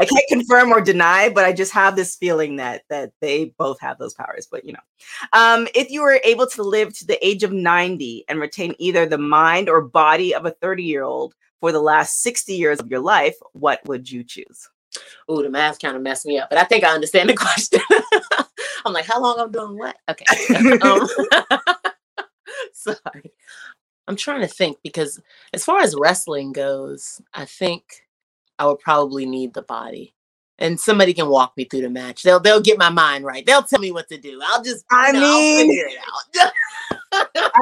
I 0.00 0.06
can't 0.06 0.28
confirm 0.28 0.72
or 0.72 0.80
deny, 0.80 1.28
but 1.28 1.44
I 1.44 1.52
just 1.52 1.70
have 1.72 1.94
this 1.94 2.16
feeling 2.16 2.56
that 2.56 2.84
that 2.88 3.12
they 3.20 3.52
both 3.58 3.78
have 3.80 3.98
those 3.98 4.14
powers. 4.14 4.48
But 4.50 4.64
you 4.64 4.72
know, 4.72 4.80
um, 5.34 5.68
if 5.74 5.90
you 5.90 6.00
were 6.00 6.18
able 6.24 6.46
to 6.46 6.62
live 6.62 6.96
to 6.96 7.06
the 7.06 7.24
age 7.26 7.42
of 7.42 7.52
ninety 7.52 8.24
and 8.26 8.40
retain 8.40 8.74
either 8.78 9.04
the 9.04 9.18
mind 9.18 9.68
or 9.68 9.82
body 9.82 10.34
of 10.34 10.46
a 10.46 10.50
thirty-year-old 10.50 11.34
for 11.60 11.72
the 11.72 11.80
last 11.82 12.22
sixty 12.22 12.54
years 12.54 12.80
of 12.80 12.90
your 12.90 13.00
life, 13.00 13.36
what 13.52 13.86
would 13.86 14.10
you 14.10 14.24
choose? 14.24 14.70
Oh, 15.28 15.42
the 15.42 15.50
math 15.50 15.78
kind 15.78 15.96
of 15.96 16.02
messed 16.02 16.24
me 16.24 16.38
up, 16.38 16.48
but 16.48 16.58
I 16.58 16.64
think 16.64 16.84
I 16.84 16.94
understand 16.94 17.28
the 17.28 17.36
question. 17.36 17.80
I'm 18.84 18.92
like, 18.92 19.06
how 19.06 19.20
long 19.20 19.38
I'm 19.38 19.52
doing 19.52 19.78
what? 19.78 19.96
Okay. 20.08 20.24
um, 20.80 21.06
sorry. 22.74 23.32
I'm 24.08 24.16
trying 24.16 24.40
to 24.40 24.48
think 24.48 24.78
because 24.82 25.20
as 25.52 25.64
far 25.64 25.80
as 25.80 25.94
wrestling 25.96 26.52
goes, 26.52 27.20
I 27.32 27.44
think 27.44 27.84
I 28.58 28.66
would 28.66 28.80
probably 28.80 29.26
need 29.26 29.54
the 29.54 29.62
body. 29.62 30.14
And 30.58 30.78
somebody 30.78 31.12
can 31.12 31.28
walk 31.28 31.56
me 31.56 31.64
through 31.64 31.80
the 31.80 31.90
match. 31.90 32.22
They'll 32.22 32.38
they'll 32.38 32.60
get 32.60 32.78
my 32.78 32.90
mind 32.90 33.24
right. 33.24 33.44
They'll 33.44 33.64
tell 33.64 33.80
me 33.80 33.90
what 33.90 34.08
to 34.10 34.18
do. 34.18 34.40
I'll 34.44 34.62
just 34.62 34.84
I 34.92 35.10
know, 35.10 35.20
mean 35.20 35.68
figure 35.68 35.88
it 35.88 35.98
out. 36.44 36.52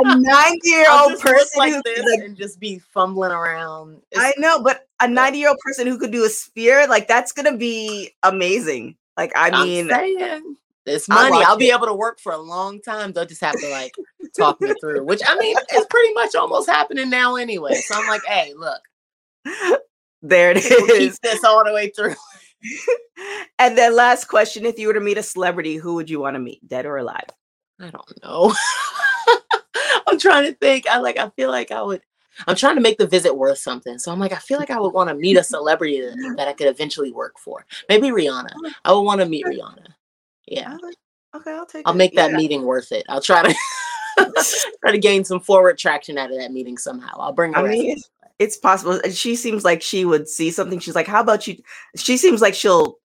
a 0.04 0.16
90 0.20 0.58
year 0.64 0.86
old 0.90 1.18
person 1.18 1.58
like 1.58 1.82
this 1.84 2.04
like, 2.04 2.20
and 2.20 2.36
just 2.36 2.60
be 2.60 2.78
fumbling 2.78 3.32
around. 3.32 4.02
It's, 4.10 4.20
I 4.20 4.34
know, 4.36 4.62
but 4.62 4.86
a 5.00 5.08
90 5.08 5.38
year 5.38 5.48
old 5.48 5.58
person 5.64 5.86
who 5.86 5.98
could 5.98 6.10
do 6.10 6.24
a 6.24 6.28
spear, 6.28 6.86
like 6.88 7.08
that's 7.08 7.32
gonna 7.32 7.56
be 7.56 8.12
amazing. 8.22 8.96
Like 9.16 9.32
I 9.34 9.64
mean, 9.64 9.88
it's 10.90 11.08
money. 11.08 11.42
I'll 11.44 11.56
be 11.56 11.70
able 11.70 11.86
to 11.86 11.94
work 11.94 12.20
for 12.20 12.32
a 12.32 12.38
long 12.38 12.80
time. 12.80 13.12
They'll 13.12 13.26
just 13.26 13.40
have 13.40 13.58
to 13.60 13.68
like 13.70 13.94
talk 14.36 14.60
me 14.60 14.72
through, 14.80 15.04
which 15.04 15.22
I 15.26 15.36
mean 15.38 15.56
it's 15.70 15.86
pretty 15.86 16.12
much 16.14 16.34
almost 16.34 16.68
happening 16.68 17.10
now 17.10 17.36
anyway. 17.36 17.74
So 17.74 17.94
I'm 17.96 18.08
like, 18.08 18.24
hey, 18.26 18.52
look. 18.56 18.80
There 20.22 20.50
it 20.50 20.58
is. 20.58 20.70
We'll 20.70 20.98
keep 20.98 21.14
this 21.22 21.44
all 21.44 21.64
the 21.64 21.72
way 21.72 21.88
through. 21.90 22.14
and 23.58 23.76
then 23.76 23.96
last 23.96 24.26
question: 24.26 24.66
If 24.66 24.78
you 24.78 24.88
were 24.88 24.94
to 24.94 25.00
meet 25.00 25.18
a 25.18 25.22
celebrity, 25.22 25.76
who 25.76 25.94
would 25.94 26.10
you 26.10 26.20
want 26.20 26.34
to 26.34 26.40
meet, 26.40 26.66
dead 26.68 26.86
or 26.86 26.98
alive? 26.98 27.28
I 27.80 27.90
don't 27.90 28.22
know. 28.22 28.54
I'm 30.06 30.18
trying 30.18 30.44
to 30.44 30.52
think. 30.54 30.86
I 30.88 30.98
like. 30.98 31.16
I 31.16 31.30
feel 31.30 31.50
like 31.50 31.70
I 31.70 31.82
would. 31.82 32.02
I'm 32.46 32.56
trying 32.56 32.76
to 32.76 32.80
make 32.80 32.98
the 32.98 33.06
visit 33.06 33.36
worth 33.36 33.58
something. 33.58 33.98
So 33.98 34.12
I'm 34.12 34.20
like, 34.20 34.32
I 34.32 34.38
feel 34.38 34.58
like 34.58 34.70
I 34.70 34.80
would 34.80 34.94
want 34.94 35.08
to 35.10 35.14
meet 35.14 35.36
a 35.36 35.44
celebrity 35.44 36.00
that 36.36 36.48
I 36.48 36.52
could 36.52 36.68
eventually 36.68 37.12
work 37.12 37.38
for. 37.38 37.66
Maybe 37.88 38.08
Rihanna. 38.08 38.50
I 38.84 38.92
would 38.92 39.02
want 39.02 39.20
to 39.20 39.26
meet 39.26 39.44
Rihanna. 39.44 39.88
Yeah. 40.50 40.76
Okay, 41.34 41.52
I'll 41.52 41.66
take. 41.66 41.86
I'll 41.86 41.94
it. 41.94 41.98
make 41.98 42.14
that 42.16 42.32
yeah. 42.32 42.36
meeting 42.36 42.64
worth 42.64 42.92
it. 42.92 43.06
I'll 43.08 43.22
try 43.22 43.42
to 43.42 43.54
try 44.80 44.92
to 44.92 44.98
gain 44.98 45.24
some 45.24 45.40
forward 45.40 45.78
traction 45.78 46.18
out 46.18 46.30
of 46.30 46.38
that 46.38 46.52
meeting 46.52 46.76
somehow. 46.76 47.16
I'll 47.18 47.32
bring. 47.32 47.54
I 47.54 47.62
mean, 47.62 47.92
it's, 47.92 48.10
it's 48.38 48.56
possible. 48.56 49.00
She 49.10 49.36
seems 49.36 49.64
like 49.64 49.80
she 49.80 50.04
would 50.04 50.28
see 50.28 50.50
something. 50.50 50.80
She's 50.80 50.96
like, 50.96 51.06
"How 51.06 51.20
about 51.20 51.46
you?" 51.46 51.56
She 51.96 52.16
seems 52.16 52.42
like 52.42 52.54
she'll 52.54 52.98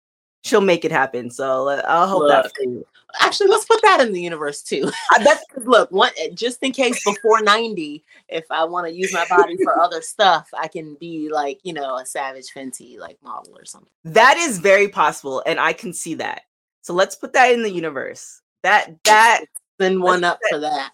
she'll 0.45 0.61
make 0.61 0.85
it 0.85 0.91
happen. 0.91 1.29
So 1.29 1.69
uh, 1.69 1.81
I'll 1.87 2.07
hope 2.07 2.19
look, 2.21 2.29
that 2.29 2.55
for 2.55 2.63
you. 2.63 2.85
Actually, 3.19 3.49
let's 3.49 3.65
put 3.65 3.81
that 3.81 4.01
in 4.01 4.11
the 4.11 4.21
universe 4.21 4.61
too. 4.61 4.91
That's 5.23 5.43
look, 5.57 5.91
one 5.91 6.11
just 6.33 6.61
in 6.63 6.71
case 6.71 7.01
before 7.03 7.41
90, 7.41 8.03
if 8.27 8.43
I 8.51 8.63
want 8.65 8.87
to 8.87 8.93
use 8.93 9.13
my 9.13 9.25
body 9.29 9.55
for 9.63 9.79
other 9.79 10.01
stuff, 10.01 10.49
I 10.57 10.67
can 10.67 10.95
be 10.99 11.29
like, 11.31 11.59
you 11.63 11.73
know, 11.73 11.97
a 11.97 12.05
savage 12.05 12.47
Fenty 12.55 12.97
like 12.97 13.17
model 13.23 13.57
or 13.57 13.65
something. 13.65 13.89
That 14.03 14.37
is 14.37 14.59
very 14.59 14.87
possible, 14.87 15.43
and 15.45 15.59
I 15.59 15.73
can 15.73 15.93
see 15.93 16.15
that. 16.15 16.41
So 16.85 16.93
let's 16.93 17.15
put 17.15 17.33
that 17.33 17.51
in 17.51 17.63
the 17.63 17.71
universe. 17.71 18.41
That 18.61 19.03
that 19.05 19.45
then 19.79 20.01
one 20.01 20.23
up 20.23 20.37
for 20.51 20.59
that. 20.59 20.91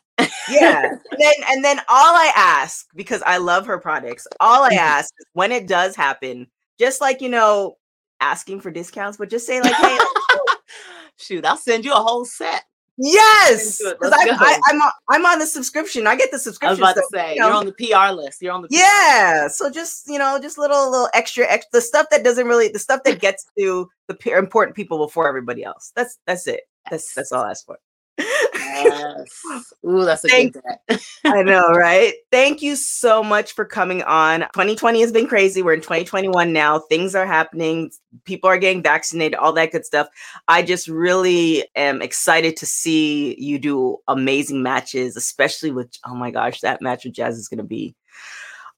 yeah. 0.49 0.83
And 1.11 1.19
then 1.19 1.33
and 1.49 1.65
then 1.65 1.79
all 1.79 2.15
I 2.15 2.31
ask, 2.33 2.87
because 2.95 3.21
I 3.23 3.37
love 3.37 3.65
her 3.65 3.77
products, 3.77 4.25
all 4.39 4.63
I 4.63 4.69
mm-hmm. 4.69 4.79
ask 4.79 5.13
is 5.19 5.25
when 5.33 5.51
it 5.51 5.67
does 5.67 5.97
happen, 5.97 6.47
just 6.79 7.01
like 7.01 7.19
you 7.19 7.27
know, 7.27 7.75
asking 8.21 8.61
for 8.61 8.71
discounts, 8.71 9.17
but 9.17 9.29
just 9.29 9.45
say 9.45 9.59
like, 9.59 9.75
hey, 9.75 9.97
shoot, 11.17 11.45
I'll 11.45 11.57
send 11.57 11.83
you 11.83 11.91
a 11.91 11.97
whole 11.97 12.23
set. 12.23 12.63
Yes, 12.97 13.81
because 13.81 14.13
I'm, 14.15 14.29
I, 14.29 14.59
am 14.69 14.81
on, 14.81 14.91
I'm 15.09 15.25
on 15.25 15.39
the 15.39 15.47
subscription. 15.47 16.07
I 16.07 16.15
get 16.15 16.29
the 16.31 16.37
subscription. 16.37 16.67
I 16.67 16.71
was 16.71 16.79
about 16.79 16.95
so, 16.95 17.01
to 17.01 17.07
say 17.11 17.35
you 17.35 17.43
are 17.43 17.51
on 17.51 17.65
the 17.65 17.73
PR 17.73 18.13
list. 18.13 18.41
You're 18.41 18.53
on 18.53 18.61
the 18.61 18.67
PR 18.67 18.75
yeah. 18.75 19.41
List. 19.43 19.57
So 19.57 19.71
just 19.71 20.07
you 20.07 20.19
know, 20.19 20.39
just 20.41 20.57
little 20.57 20.91
little 20.91 21.09
extra, 21.13 21.45
extra 21.47 21.69
the 21.73 21.81
stuff 21.81 22.07
that 22.11 22.23
doesn't 22.23 22.47
really 22.47 22.67
the 22.67 22.79
stuff 22.79 23.01
that 23.05 23.19
gets 23.19 23.45
to 23.57 23.89
the 24.07 24.37
important 24.37 24.75
people 24.75 24.97
before 24.97 25.27
everybody 25.27 25.63
else. 25.63 25.91
That's 25.95 26.17
that's 26.27 26.47
it. 26.47 26.61
That's 26.89 27.13
that's 27.13 27.31
all 27.31 27.43
I 27.43 27.51
ask 27.51 27.65
for. 27.65 27.79
Yes. 28.91 29.73
Ooh, 29.87 30.05
that's 30.05 30.23
a 30.23 30.27
Thank, 30.27 30.53
good 30.53 30.99
I 31.25 31.43
know, 31.43 31.69
right? 31.69 32.13
Thank 32.31 32.61
you 32.61 32.75
so 32.75 33.23
much 33.23 33.53
for 33.53 33.65
coming 33.65 34.03
on. 34.03 34.41
2020 34.53 35.01
has 35.01 35.11
been 35.11 35.27
crazy. 35.27 35.61
We're 35.61 35.73
in 35.73 35.81
2021 35.81 36.53
now. 36.53 36.79
Things 36.79 37.15
are 37.15 37.25
happening. 37.25 37.91
People 38.25 38.49
are 38.49 38.57
getting 38.57 38.83
vaccinated, 38.83 39.35
all 39.35 39.53
that 39.53 39.71
good 39.71 39.85
stuff. 39.85 40.07
I 40.47 40.63
just 40.63 40.87
really 40.87 41.67
am 41.75 42.01
excited 42.01 42.57
to 42.57 42.65
see 42.65 43.35
you 43.39 43.59
do 43.59 43.97
amazing 44.07 44.63
matches, 44.63 45.15
especially 45.15 45.71
with 45.71 45.89
oh 46.05 46.15
my 46.15 46.31
gosh, 46.31 46.61
that 46.61 46.81
match 46.81 47.05
with 47.05 47.13
Jazz 47.13 47.37
is 47.37 47.47
going 47.47 47.57
to 47.59 47.63
be 47.63 47.95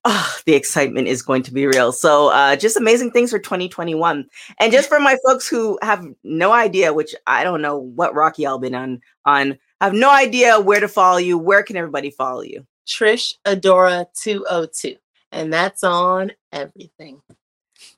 oh, 0.05 0.35
the 0.45 0.53
excitement 0.53 1.07
is 1.07 1.21
going 1.21 1.43
to 1.43 1.53
be 1.53 1.65
real. 1.65 1.91
So, 1.91 2.29
uh, 2.29 2.55
just 2.55 2.77
amazing 2.77 3.11
things 3.11 3.31
for 3.31 3.39
2021. 3.39 4.25
And 4.59 4.71
just 4.71 4.89
for 4.89 4.99
my 4.99 5.17
folks 5.25 5.47
who 5.47 5.79
have 5.81 6.05
no 6.23 6.51
idea, 6.51 6.93
which 6.93 7.15
I 7.27 7.43
don't 7.43 7.61
know 7.61 7.77
what 7.77 8.13
Rocky 8.13 8.43
y'all 8.43 8.59
been 8.59 8.75
on, 8.75 9.01
on 9.25 9.57
I 9.81 9.85
have 9.85 9.93
no 9.93 10.11
idea 10.11 10.59
where 10.59 10.79
to 10.79 10.87
follow 10.87 11.17
you. 11.17 11.37
Where 11.37 11.63
can 11.63 11.77
everybody 11.77 12.09
follow 12.09 12.41
you? 12.41 12.65
Trish 12.87 13.35
Adora 13.45 14.05
202. 14.21 14.95
And 15.31 15.51
that's 15.51 15.83
on 15.83 16.31
everything. 16.51 17.21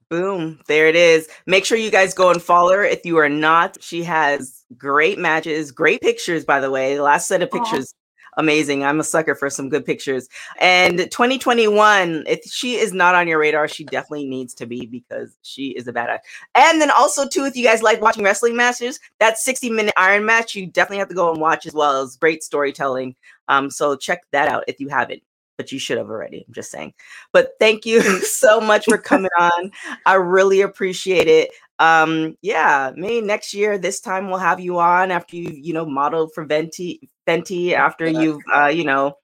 Boom. 0.09 0.59
There 0.67 0.87
it 0.87 0.95
is. 0.95 1.27
Make 1.45 1.65
sure 1.65 1.77
you 1.77 1.91
guys 1.91 2.13
go 2.13 2.31
and 2.31 2.41
follow 2.41 2.73
her 2.73 2.83
if 2.83 3.05
you 3.05 3.17
are 3.17 3.29
not. 3.29 3.77
She 3.81 4.03
has 4.03 4.63
great 4.77 5.17
matches, 5.17 5.71
great 5.71 6.01
pictures, 6.01 6.45
by 6.45 6.59
the 6.59 6.71
way. 6.71 6.95
The 6.95 7.03
last 7.03 7.27
set 7.27 7.41
of 7.41 7.51
pictures 7.51 7.93
amazing. 8.37 8.83
I'm 8.83 8.99
a 8.99 9.03
sucker 9.03 9.35
for 9.35 9.49
some 9.49 9.69
good 9.69 9.85
pictures. 9.85 10.27
And 10.59 10.99
2021, 10.99 12.23
if 12.27 12.43
she 12.45 12.75
is 12.75 12.93
not 12.93 13.15
on 13.15 13.27
your 13.27 13.39
radar, 13.39 13.67
she 13.67 13.83
definitely 13.83 14.25
needs 14.25 14.53
to 14.55 14.65
be 14.65 14.85
because 14.85 15.37
she 15.41 15.69
is 15.69 15.87
a 15.87 15.93
badass. 15.93 16.19
And 16.55 16.81
then 16.81 16.91
also 16.91 17.27
too, 17.27 17.45
if 17.45 17.55
you 17.55 17.63
guys 17.63 17.81
like 17.81 18.01
watching 18.01 18.23
wrestling 18.23 18.55
matches, 18.55 18.99
that 19.19 19.37
60 19.37 19.69
minute 19.69 19.93
Iron 19.97 20.25
match, 20.25 20.55
you 20.55 20.67
definitely 20.67 20.99
have 20.99 21.09
to 21.09 21.15
go 21.15 21.31
and 21.31 21.41
watch 21.41 21.65
as 21.65 21.73
well 21.73 22.01
as 22.01 22.17
great 22.17 22.43
storytelling. 22.43 23.15
Um, 23.47 23.69
so 23.69 23.95
check 23.95 24.23
that 24.31 24.47
out 24.49 24.63
if 24.67 24.79
you 24.79 24.89
haven't 24.89 25.21
but 25.57 25.71
you 25.71 25.79
should 25.79 25.97
have 25.97 26.09
already. 26.09 26.43
I'm 26.45 26.53
just 26.53 26.69
saying. 26.69 26.93
But 27.31 27.53
thank 27.61 27.85
you 27.85 28.01
so 28.19 28.59
much 28.59 28.83
for 28.83 28.97
coming 28.97 29.31
on. 29.39 29.71
I 30.05 30.15
really 30.15 30.59
appreciate 30.59 31.29
it 31.29 31.51
um 31.79 32.37
yeah 32.41 32.93
maybe 32.95 33.25
next 33.25 33.53
year 33.53 33.77
this 33.77 33.99
time 33.99 34.29
we'll 34.29 34.37
have 34.37 34.61
you 34.61 34.79
on 34.79 35.11
after 35.11 35.35
you 35.35 35.49
you 35.49 35.73
know 35.73 35.85
modeled 35.85 36.33
for 36.33 36.45
Fenty 36.45 37.09
Fenty 37.27 37.73
after 37.73 38.07
yeah. 38.07 38.21
you've 38.21 38.41
uh 38.53 38.67
you 38.67 38.83
know 38.83 39.17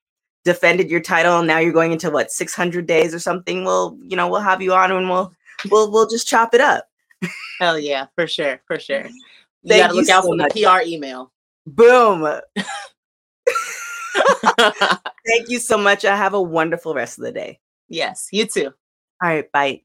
defended 0.43 0.89
your 0.89 1.01
title 1.01 1.37
and 1.39 1.47
now 1.47 1.59
you're 1.59 1.73
going 1.73 1.91
into 1.91 2.09
what 2.09 2.31
600 2.31 2.87
days 2.87 3.13
or 3.13 3.19
something 3.19 3.63
we'll 3.63 3.97
you 4.01 4.15
know 4.15 4.27
we'll 4.27 4.41
have 4.41 4.61
you 4.61 4.73
on 4.73 4.91
and 4.91 5.09
we'll 5.09 5.31
we'll 5.69 5.91
we'll 5.91 6.07
just 6.07 6.27
chop 6.27 6.53
it 6.53 6.61
up 6.61 6.85
hell 7.59 7.77
yeah 7.77 8.07
for 8.15 8.25
sure 8.25 8.59
for 8.65 8.79
sure 8.79 9.05
you 9.05 9.11
Thank 9.67 9.83
gotta 9.83 9.93
look 9.93 10.09
out 10.09 10.23
so 10.23 10.29
for 10.31 10.35
much. 10.35 10.53
the 10.53 10.63
pr 10.63 10.81
email 10.87 11.31
boom 11.67 12.39
Thank 14.57 15.49
you 15.49 15.59
so 15.59 15.77
much. 15.77 16.05
I 16.05 16.15
have 16.15 16.33
a 16.33 16.41
wonderful 16.41 16.93
rest 16.93 17.17
of 17.17 17.23
the 17.23 17.31
day. 17.31 17.59
Yes, 17.89 18.29
you 18.31 18.45
too. 18.45 18.73
All 19.21 19.29
right, 19.29 19.51
bye. 19.51 19.81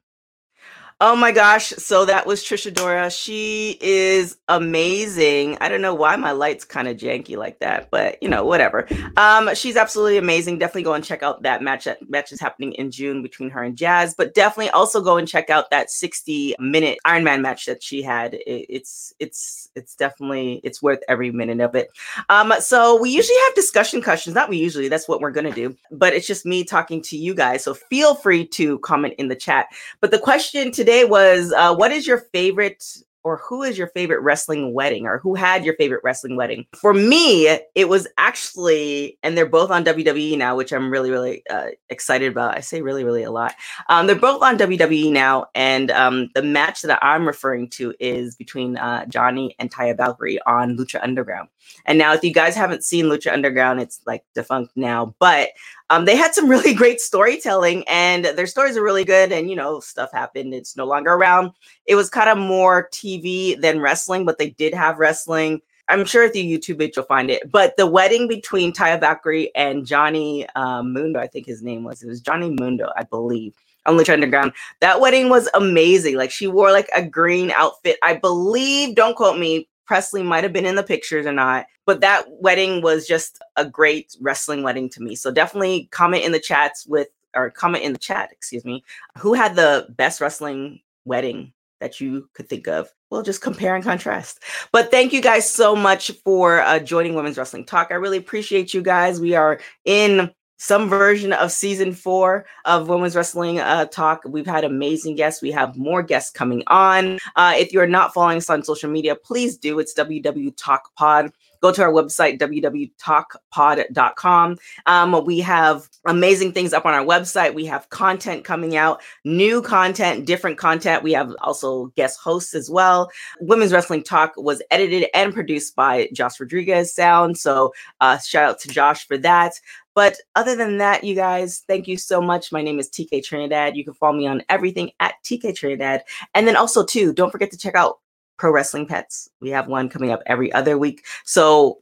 Oh 0.99 1.15
my 1.15 1.31
gosh. 1.31 1.67
So 1.77 2.05
that 2.05 2.25
was 2.25 2.43
Trish 2.43 2.71
Adora. 2.71 3.15
She 3.15 3.77
is 3.81 4.35
amazing. 4.47 5.55
I 5.61 5.69
don't 5.69 5.83
know 5.83 5.93
why 5.93 6.15
my 6.15 6.31
light's 6.31 6.65
kind 6.65 6.87
of 6.87 6.97
janky 6.97 7.37
like 7.37 7.59
that, 7.59 7.91
but 7.91 8.21
you 8.23 8.27
know, 8.27 8.43
whatever. 8.43 8.87
Um, 9.15 9.53
she's 9.53 9.77
absolutely 9.77 10.17
amazing. 10.17 10.57
Definitely 10.57 10.83
go 10.83 10.95
and 10.95 11.03
check 11.03 11.21
out 11.21 11.43
that 11.43 11.61
match. 11.61 11.83
That 11.83 12.09
match 12.09 12.31
is 12.31 12.39
happening 12.39 12.73
in 12.73 12.89
June 12.89 13.21
between 13.21 13.51
her 13.51 13.61
and 13.61 13.77
Jazz, 13.77 14.15
but 14.15 14.33
definitely 14.33 14.71
also 14.71 14.99
go 14.99 15.17
and 15.17 15.27
check 15.27 15.51
out 15.51 15.69
that 15.69 15.91
60 15.91 16.55
minute 16.57 16.97
Iron 17.05 17.23
Man 17.23 17.43
match 17.43 17.67
that 17.67 17.83
she 17.83 18.01
had. 18.01 18.33
It, 18.33 18.65
it's 18.67 19.13
it's 19.19 19.69
it's 19.75 19.95
definitely 19.95 20.61
it's 20.63 20.81
worth 20.81 21.01
every 21.07 21.29
minute 21.29 21.59
of 21.59 21.75
it. 21.75 21.91
Um, 22.29 22.51
so 22.59 22.99
we 22.99 23.11
usually 23.11 23.37
have 23.45 23.53
discussion 23.53 24.01
questions. 24.01 24.33
Not 24.33 24.49
we 24.49 24.57
usually, 24.57 24.87
that's 24.87 25.07
what 25.07 25.21
we're 25.21 25.29
gonna 25.29 25.51
do, 25.51 25.77
but 25.91 26.15
it's 26.15 26.25
just 26.25 26.43
me 26.43 26.63
talking 26.63 27.03
to 27.03 27.15
you 27.15 27.35
guys. 27.35 27.63
So 27.63 27.75
feel 27.75 28.15
free 28.15 28.47
to 28.47 28.79
comment 28.79 29.13
in 29.19 29.27
the 29.27 29.35
chat. 29.35 29.67
But 30.01 30.09
the 30.09 30.17
question 30.17 30.71
today 30.71 30.86
today 30.87 31.03
was 31.03 31.51
uh, 31.51 31.75
what 31.75 31.91
is 31.91 32.07
your 32.07 32.19
favorite 32.31 32.81
or 33.25 33.41
who 33.45 33.61
is 33.61 33.77
your 33.77 33.87
favorite 33.87 34.21
wrestling 34.21 34.73
wedding 34.73 35.05
or 35.05 35.17
who 35.17 35.35
had 35.35 35.65
your 35.65 35.75
favorite 35.75 35.99
wrestling 36.01 36.37
wedding? 36.37 36.65
For 36.73 36.93
me, 36.93 37.59
it 37.75 37.89
was 37.89 38.07
actually, 38.17 39.19
and 39.21 39.37
they're 39.37 39.45
both 39.45 39.69
on 39.69 39.83
WWE 39.83 40.37
now, 40.37 40.55
which 40.55 40.71
I'm 40.71 40.89
really, 40.89 41.11
really 41.11 41.43
uh, 41.49 41.71
excited 41.89 42.31
about. 42.31 42.55
I 42.55 42.61
say 42.61 42.81
really, 42.81 43.03
really 43.03 43.23
a 43.23 43.31
lot. 43.31 43.53
Um, 43.89 44.07
they're 44.07 44.15
both 44.15 44.41
on 44.41 44.57
WWE 44.57 45.11
now. 45.11 45.47
And 45.55 45.91
um, 45.91 46.29
the 46.35 46.41
match 46.41 46.83
that 46.83 47.03
I'm 47.03 47.27
referring 47.27 47.69
to 47.71 47.93
is 47.99 48.37
between 48.37 48.77
uh, 48.77 49.05
Johnny 49.07 49.57
and 49.59 49.69
Taya 49.69 49.97
Valkyrie 49.97 50.39
on 50.43 50.77
Lucha 50.77 51.03
Underground. 51.03 51.49
And 51.85 51.97
now, 51.97 52.13
if 52.13 52.23
you 52.23 52.33
guys 52.33 52.55
haven't 52.55 52.85
seen 52.85 53.07
Lucha 53.07 53.33
Underground, 53.33 53.81
it's 53.81 53.99
like 54.05 54.23
defunct 54.35 54.71
now, 54.77 55.15
but 55.19 55.49
um, 55.89 56.05
they 56.05 56.15
had 56.15 56.33
some 56.33 56.49
really 56.49 56.73
great 56.81 56.99
storytelling 56.99 57.83
and 57.87 58.25
their 58.25 58.47
stories 58.47 58.77
are 58.77 58.83
really 58.83 59.05
good. 59.05 59.31
And, 59.31 59.49
you 59.49 59.55
know, 59.55 59.79
stuff 59.79 60.11
happened. 60.11 60.53
It's 60.53 60.75
no 60.75 60.85
longer 60.85 61.13
around. 61.13 61.51
It 61.85 61.95
was 61.95 62.09
kind 62.09 62.29
of 62.29 62.37
more 62.37 62.89
TV 62.91 63.59
than 63.59 63.79
wrestling, 63.79 64.25
but 64.25 64.37
they 64.37 64.51
did 64.51 64.73
have 64.73 64.99
wrestling. 64.99 65.61
I'm 65.89 66.03
sure 66.03 66.23
if 66.23 66.35
you 66.35 66.59
YouTube 66.59 66.81
it, 66.81 66.95
you'll 66.95 67.05
find 67.05 67.29
it. 67.29 67.49
But 67.49 67.77
the 67.77 67.87
wedding 67.87 68.27
between 68.27 68.73
Taya 68.73 68.99
Valkyrie 68.99 69.55
and 69.55 69.85
Johnny 69.85 70.45
um, 70.55 70.91
Mundo, 70.91 71.19
I 71.19 71.27
think 71.27 71.45
his 71.45 71.63
name 71.63 71.83
was, 71.83 72.03
it 72.03 72.07
was 72.07 72.19
Johnny 72.19 72.49
Mundo, 72.49 72.89
I 72.97 73.03
believe 73.03 73.53
on 73.85 73.95
Lucha 73.95 74.13
Underground. 74.13 74.51
That 74.81 74.99
wedding 74.99 75.29
was 75.29 75.49
amazing. 75.53 76.17
Like 76.17 76.29
she 76.29 76.47
wore 76.47 76.71
like 76.71 76.89
a 76.93 77.01
green 77.01 77.51
outfit. 77.51 77.97
I 78.03 78.15
believe, 78.15 78.95
don't 78.95 79.15
quote 79.15 79.39
me, 79.39 79.69
Presley 79.87 80.21
might 80.21 80.43
have 80.43 80.53
been 80.53 80.65
in 80.65 80.75
the 80.75 80.83
pictures 80.83 81.25
or 81.25 81.31
not, 81.31 81.65
but 81.85 82.01
that 82.01 82.25
wedding 82.29 82.81
was 82.81 83.07
just 83.07 83.39
a 83.55 83.65
great 83.65 84.15
wrestling 84.21 84.61
wedding 84.61 84.89
to 84.89 85.01
me. 85.01 85.15
So 85.15 85.31
definitely 85.31 85.87
comment 85.91 86.23
in 86.23 86.33
the 86.33 86.39
chats 86.39 86.85
with, 86.85 87.07
or 87.33 87.49
comment 87.49 87.83
in 87.83 87.93
the 87.93 87.99
chat, 87.99 88.29
excuse 88.31 88.65
me, 88.65 88.83
who 89.17 89.33
had 89.33 89.55
the 89.55 89.87
best 89.97 90.21
wrestling 90.21 90.81
wedding 91.05 91.53
that 91.79 92.01
you 92.01 92.29
could 92.33 92.49
think 92.49 92.67
of. 92.67 92.91
We'll 93.09 93.23
just 93.23 93.41
compare 93.41 93.75
and 93.75 93.83
contrast. 93.83 94.43
But 94.71 94.91
thank 94.91 95.13
you 95.13 95.21
guys 95.21 95.49
so 95.49 95.75
much 95.75 96.11
for 96.23 96.61
uh, 96.61 96.79
joining 96.79 97.15
Women's 97.15 97.37
Wrestling 97.37 97.65
Talk. 97.65 97.87
I 97.91 97.95
really 97.95 98.17
appreciate 98.17 98.73
you 98.73 98.81
guys. 98.81 99.21
We 99.21 99.35
are 99.35 99.59
in 99.85 100.31
some 100.57 100.89
version 100.89 101.33
of 101.33 101.51
season 101.51 101.93
four 101.93 102.45
of 102.65 102.89
Women's 102.89 103.15
Wrestling 103.15 103.59
uh, 103.59 103.85
Talk. 103.85 104.23
We've 104.25 104.45
had 104.45 104.63
amazing 104.63 105.15
guests. 105.15 105.41
We 105.41 105.51
have 105.51 105.77
more 105.77 106.03
guests 106.03 106.31
coming 106.31 106.63
on. 106.67 107.19
Uh, 107.35 107.53
if 107.55 107.71
you're 107.71 107.87
not 107.87 108.13
following 108.13 108.37
us 108.37 108.49
on 108.49 108.63
social 108.63 108.89
media, 108.89 109.15
please 109.15 109.57
do. 109.57 109.79
It's 109.79 109.93
WW 109.93 110.53
Talk 110.57 110.93
Pod. 110.95 111.31
Go 111.61 111.71
to 111.71 111.83
our 111.83 111.91
website, 111.91 112.39
www.talkpod.com. 112.39 114.57
Um, 114.85 115.25
we 115.25 115.39
have 115.39 115.89
amazing 116.05 116.53
things 116.53 116.73
up 116.73 116.85
on 116.85 116.93
our 116.93 117.05
website. 117.05 117.53
We 117.53 117.65
have 117.65 117.89
content 117.89 118.43
coming 118.43 118.75
out, 118.75 119.01
new 119.25 119.61
content, 119.61 120.25
different 120.25 120.57
content. 120.57 121.03
We 121.03 121.13
have 121.13 121.33
also 121.41 121.87
guest 121.95 122.19
hosts 122.19 122.53
as 122.53 122.69
well. 122.69 123.09
Women's 123.39 123.73
Wrestling 123.73 124.03
Talk 124.03 124.33
was 124.37 124.61
edited 124.71 125.07
and 125.13 125.33
produced 125.33 125.75
by 125.75 126.09
Josh 126.13 126.39
Rodriguez 126.39 126.93
Sound. 126.93 127.37
So 127.37 127.73
uh, 128.01 128.17
shout 128.19 128.49
out 128.49 128.59
to 128.61 128.69
Josh 128.69 129.07
for 129.07 129.17
that. 129.17 129.53
But 129.97 130.17
other 130.35 130.55
than 130.55 130.77
that, 130.77 131.03
you 131.03 131.15
guys, 131.15 131.63
thank 131.67 131.87
you 131.87 131.97
so 131.97 132.21
much. 132.21 132.51
My 132.51 132.61
name 132.61 132.77
is 132.77 132.87
TK 132.87 133.23
Trinidad. 133.23 133.75
You 133.75 133.83
can 133.83 133.95
follow 133.95 134.15
me 134.15 134.27
on 134.27 134.43
everything 134.47 134.91
at 134.99 135.15
TK 135.23 135.55
Trinidad. 135.55 136.03
And 136.35 136.47
then 136.47 136.55
also, 136.55 136.85
too, 136.85 137.13
don't 137.13 137.31
forget 137.31 137.49
to 137.49 137.57
check 137.57 137.73
out 137.73 137.97
Pro 138.37 138.51
Wrestling 138.51 138.85
Pets. 138.85 139.29
We 139.41 139.49
have 139.49 139.67
one 139.67 139.89
coming 139.89 140.11
up 140.11 140.21
every 140.25 140.51
other 140.53 140.77
week. 140.77 141.05
So 141.25 141.79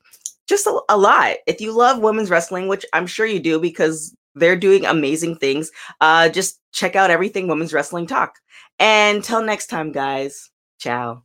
just 0.47 0.67
a, 0.67 0.81
a 0.89 0.97
lot. 0.97 1.37
If 1.47 1.61
you 1.61 1.71
love 1.71 1.99
women's 1.99 2.29
wrestling, 2.29 2.67
which 2.67 2.85
I'm 2.93 3.07
sure 3.07 3.25
you 3.25 3.39
do 3.39 3.59
because 3.59 4.15
they're 4.35 4.55
doing 4.55 4.85
amazing 4.85 5.37
things, 5.37 5.71
uh, 6.01 6.29
just 6.29 6.59
check 6.71 6.95
out 6.95 7.11
everything 7.11 7.47
Women's 7.47 7.73
Wrestling 7.73 8.07
Talk. 8.07 8.35
And 8.79 9.17
until 9.17 9.41
next 9.41 9.67
time, 9.67 9.91
guys, 9.91 10.49
ciao. 10.79 11.23